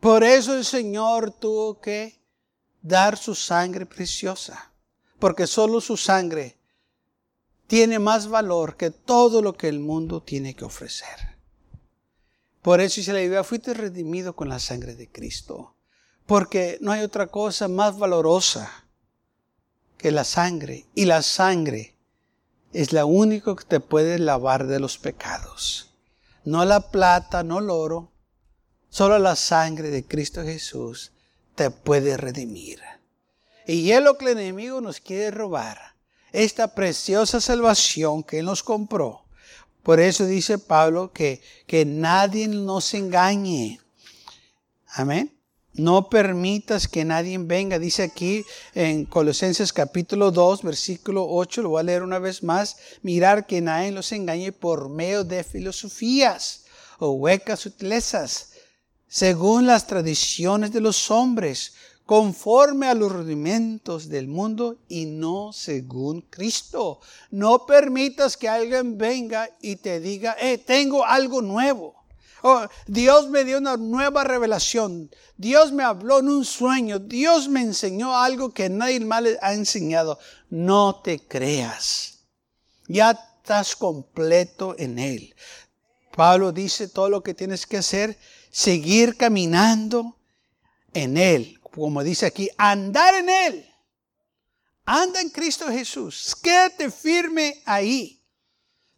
Por 0.00 0.24
eso 0.24 0.54
el 0.56 0.64
Señor 0.64 1.30
tuvo 1.30 1.80
que 1.80 2.19
dar 2.82 3.16
su 3.16 3.34
sangre 3.34 3.86
preciosa, 3.86 4.72
porque 5.18 5.46
solo 5.46 5.80
su 5.80 5.96
sangre 5.96 6.58
tiene 7.66 7.98
más 7.98 8.28
valor 8.28 8.76
que 8.76 8.90
todo 8.90 9.42
lo 9.42 9.52
que 9.56 9.68
el 9.68 9.78
mundo 9.78 10.22
tiene 10.22 10.54
que 10.54 10.64
ofrecer. 10.64 11.36
Por 12.62 12.80
eso 12.80 12.96
dice 12.96 13.12
la 13.12 13.20
Biblia, 13.20 13.44
fuiste 13.44 13.74
redimido 13.74 14.34
con 14.34 14.48
la 14.48 14.58
sangre 14.58 14.94
de 14.94 15.08
Cristo. 15.08 15.76
Porque 16.26 16.78
no 16.80 16.92
hay 16.92 17.02
otra 17.02 17.28
cosa 17.28 17.68
más 17.68 17.98
valorosa 17.98 18.86
que 19.96 20.10
la 20.10 20.24
sangre. 20.24 20.86
Y 20.94 21.06
la 21.06 21.22
sangre 21.22 21.96
es 22.72 22.92
la 22.92 23.04
única 23.04 23.56
que 23.56 23.64
te 23.64 23.80
puede 23.80 24.18
lavar 24.18 24.66
de 24.66 24.78
los 24.78 24.98
pecados. 24.98 25.94
No 26.44 26.64
la 26.64 26.90
plata, 26.90 27.42
no 27.42 27.60
el 27.60 27.70
oro. 27.70 28.12
Solo 28.90 29.18
la 29.18 29.36
sangre 29.36 29.90
de 29.90 30.04
Cristo 30.04 30.42
Jesús 30.42 31.12
puede 31.68 32.16
redimir. 32.16 32.80
Y 33.66 33.90
es 33.90 34.02
lo 34.02 34.16
que 34.16 34.24
el 34.24 34.38
enemigo 34.38 34.80
nos 34.80 35.00
quiere 35.00 35.30
robar 35.30 35.78
esta 36.32 36.74
preciosa 36.74 37.40
salvación 37.40 38.22
que 38.22 38.38
Él 38.38 38.46
nos 38.46 38.62
compró. 38.62 39.24
Por 39.82 40.00
eso 40.00 40.26
dice 40.26 40.58
Pablo 40.58 41.12
que, 41.12 41.42
que 41.66 41.84
nadie 41.84 42.48
nos 42.48 42.94
engañe. 42.94 43.80
Amén. 44.86 45.36
No 45.72 46.10
permitas 46.10 46.88
que 46.88 47.04
nadie 47.04 47.38
venga. 47.38 47.78
Dice 47.78 48.02
aquí 48.02 48.44
en 48.74 49.04
Colosenses 49.04 49.72
capítulo 49.72 50.30
2, 50.30 50.62
versículo 50.62 51.26
8, 51.28 51.62
lo 51.62 51.70
voy 51.70 51.80
a 51.80 51.84
leer 51.84 52.02
una 52.02 52.18
vez 52.18 52.42
más. 52.42 52.76
Mirar 53.02 53.46
que 53.46 53.60
nadie 53.60 53.92
los 53.92 54.10
engañe 54.12 54.52
por 54.52 54.88
medio 54.88 55.24
de 55.24 55.44
filosofías 55.44 56.64
o 56.98 57.12
huecas 57.12 57.60
sutilezas, 57.60 58.49
según 59.10 59.66
las 59.66 59.88
tradiciones 59.88 60.72
de 60.72 60.80
los 60.80 61.10
hombres 61.10 61.74
conforme 62.06 62.86
a 62.86 62.94
los 62.94 63.10
rudimentos 63.10 64.08
del 64.08 64.28
mundo 64.28 64.78
y 64.88 65.04
no 65.04 65.52
según 65.52 66.22
Cristo. 66.22 67.00
No 67.30 67.66
permitas 67.66 68.36
que 68.36 68.48
alguien 68.48 68.96
venga 68.96 69.50
y 69.60 69.76
te 69.76 69.98
diga, 70.00 70.36
eh, 70.40 70.58
tengo 70.58 71.04
algo 71.04 71.42
nuevo. 71.42 71.94
Oh, 72.42 72.66
Dios 72.86 73.28
me 73.28 73.44
dio 73.44 73.58
una 73.58 73.76
nueva 73.76 74.24
revelación. 74.24 75.10
Dios 75.36 75.72
me 75.72 75.82
habló 75.82 76.20
en 76.20 76.28
un 76.28 76.44
sueño. 76.44 77.00
Dios 77.00 77.48
me 77.48 77.62
enseñó 77.62 78.16
algo 78.16 78.54
que 78.54 78.68
nadie 78.68 79.00
más 79.00 79.24
ha 79.42 79.54
enseñado. 79.54 80.18
No 80.48 81.00
te 81.02 81.18
creas. 81.18 82.20
Ya 82.86 83.10
estás 83.10 83.74
completo 83.74 84.74
en 84.78 84.98
Él. 84.98 85.34
Pablo 86.16 86.52
dice 86.52 86.88
todo 86.88 87.08
lo 87.08 87.22
que 87.22 87.34
tienes 87.34 87.66
que 87.66 87.78
hacer, 87.78 88.18
seguir 88.50 89.16
caminando 89.16 90.16
en 90.92 91.16
Él, 91.16 91.60
como 91.62 92.02
dice 92.02 92.26
aquí, 92.26 92.48
andar 92.58 93.14
en 93.14 93.28
Él. 93.28 93.66
Anda 94.84 95.20
en 95.20 95.30
Cristo 95.30 95.68
Jesús. 95.68 96.36
Quédate 96.42 96.90
firme 96.90 97.62
ahí. 97.64 98.20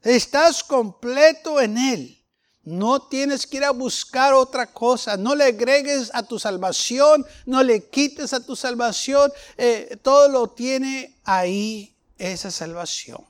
Estás 0.02 0.64
completo 0.64 1.60
en 1.60 1.76
Él. 1.76 2.18
No 2.64 3.08
tienes 3.08 3.46
que 3.46 3.58
ir 3.58 3.64
a 3.64 3.72
buscar 3.72 4.32
otra 4.32 4.66
cosa. 4.72 5.16
No 5.16 5.34
le 5.34 5.44
agregues 5.44 6.10
a 6.14 6.22
tu 6.22 6.38
salvación. 6.38 7.26
No 7.44 7.62
le 7.62 7.88
quites 7.88 8.32
a 8.32 8.44
tu 8.44 8.56
salvación. 8.56 9.32
Eh, 9.56 9.98
todo 10.02 10.28
lo 10.28 10.48
tiene 10.48 11.20
ahí 11.24 11.94
esa 12.16 12.50
salvación. 12.50 13.26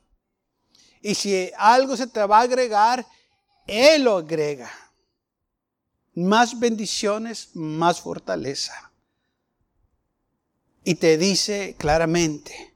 Y 1.00 1.14
si 1.14 1.50
algo 1.56 1.96
se 1.96 2.06
te 2.06 2.24
va 2.24 2.38
a 2.38 2.42
agregar, 2.42 3.04
Él 3.66 4.04
lo 4.04 4.18
agrega. 4.18 4.70
Más 6.14 6.58
bendiciones, 6.58 7.50
más 7.54 8.00
fortaleza 8.00 8.92
y 10.84 10.96
te 10.96 11.16
dice 11.16 11.76
claramente, 11.78 12.74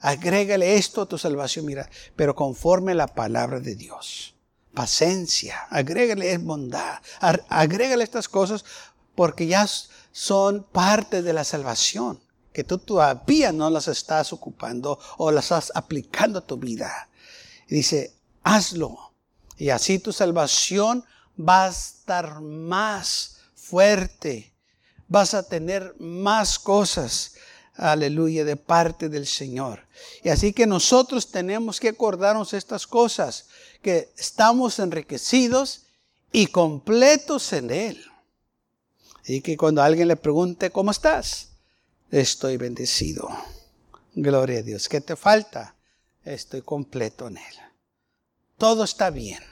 agrégale 0.00 0.76
esto 0.76 1.02
a 1.02 1.08
tu 1.08 1.16
salvación, 1.16 1.66
mira, 1.66 1.88
pero 2.16 2.34
conforme 2.34 2.92
a 2.92 2.96
la 2.96 3.06
palabra 3.06 3.60
de 3.60 3.74
Dios. 3.74 4.34
Paciencia, 4.74 5.66
agrégale 5.70 6.36
bondad, 6.38 7.00
agrégale 7.20 8.04
estas 8.04 8.28
cosas 8.28 8.64
porque 9.14 9.46
ya 9.46 9.68
son 10.12 10.64
parte 10.64 11.22
de 11.22 11.32
la 11.32 11.44
salvación, 11.44 12.20
que 12.52 12.64
tú 12.64 12.78
todavía 12.78 13.52
no 13.52 13.68
las 13.70 13.88
estás 13.88 14.32
ocupando 14.32 14.98
o 15.18 15.30
las 15.30 15.44
estás 15.44 15.72
aplicando 15.74 16.38
a 16.38 16.46
tu 16.46 16.56
vida. 16.56 17.08
Y 17.68 17.76
dice, 17.76 18.14
hazlo. 18.42 19.12
Y 19.56 19.68
así 19.68 19.98
tu 19.98 20.12
salvación 20.12 21.04
va 21.38 21.66
a 21.66 21.70
estar 21.70 22.40
más 22.40 23.38
fuerte. 23.54 24.52
Vas 25.08 25.34
a 25.34 25.42
tener 25.42 25.94
más 25.98 26.58
cosas, 26.58 27.34
aleluya, 27.74 28.44
de 28.44 28.56
parte 28.56 29.08
del 29.08 29.26
Señor. 29.26 29.86
Y 30.22 30.30
así 30.30 30.52
que 30.52 30.66
nosotros 30.66 31.30
tenemos 31.30 31.80
que 31.80 31.88
acordarnos 31.88 32.54
estas 32.54 32.86
cosas, 32.86 33.48
que 33.82 34.12
estamos 34.16 34.78
enriquecidos 34.78 35.86
y 36.32 36.46
completos 36.46 37.52
en 37.52 37.70
Él. 37.70 38.04
Y 39.24 39.40
que 39.40 39.56
cuando 39.56 39.82
alguien 39.82 40.08
le 40.08 40.16
pregunte, 40.16 40.70
¿cómo 40.70 40.90
estás? 40.90 41.50
Estoy 42.10 42.56
bendecido. 42.56 43.28
Gloria 44.14 44.58
a 44.58 44.62
Dios. 44.62 44.88
¿Qué 44.88 45.00
te 45.00 45.16
falta? 45.16 45.76
Estoy 46.24 46.62
completo 46.62 47.28
en 47.28 47.38
Él. 47.38 47.56
Todo 48.58 48.84
está 48.84 49.10
bien. 49.10 49.51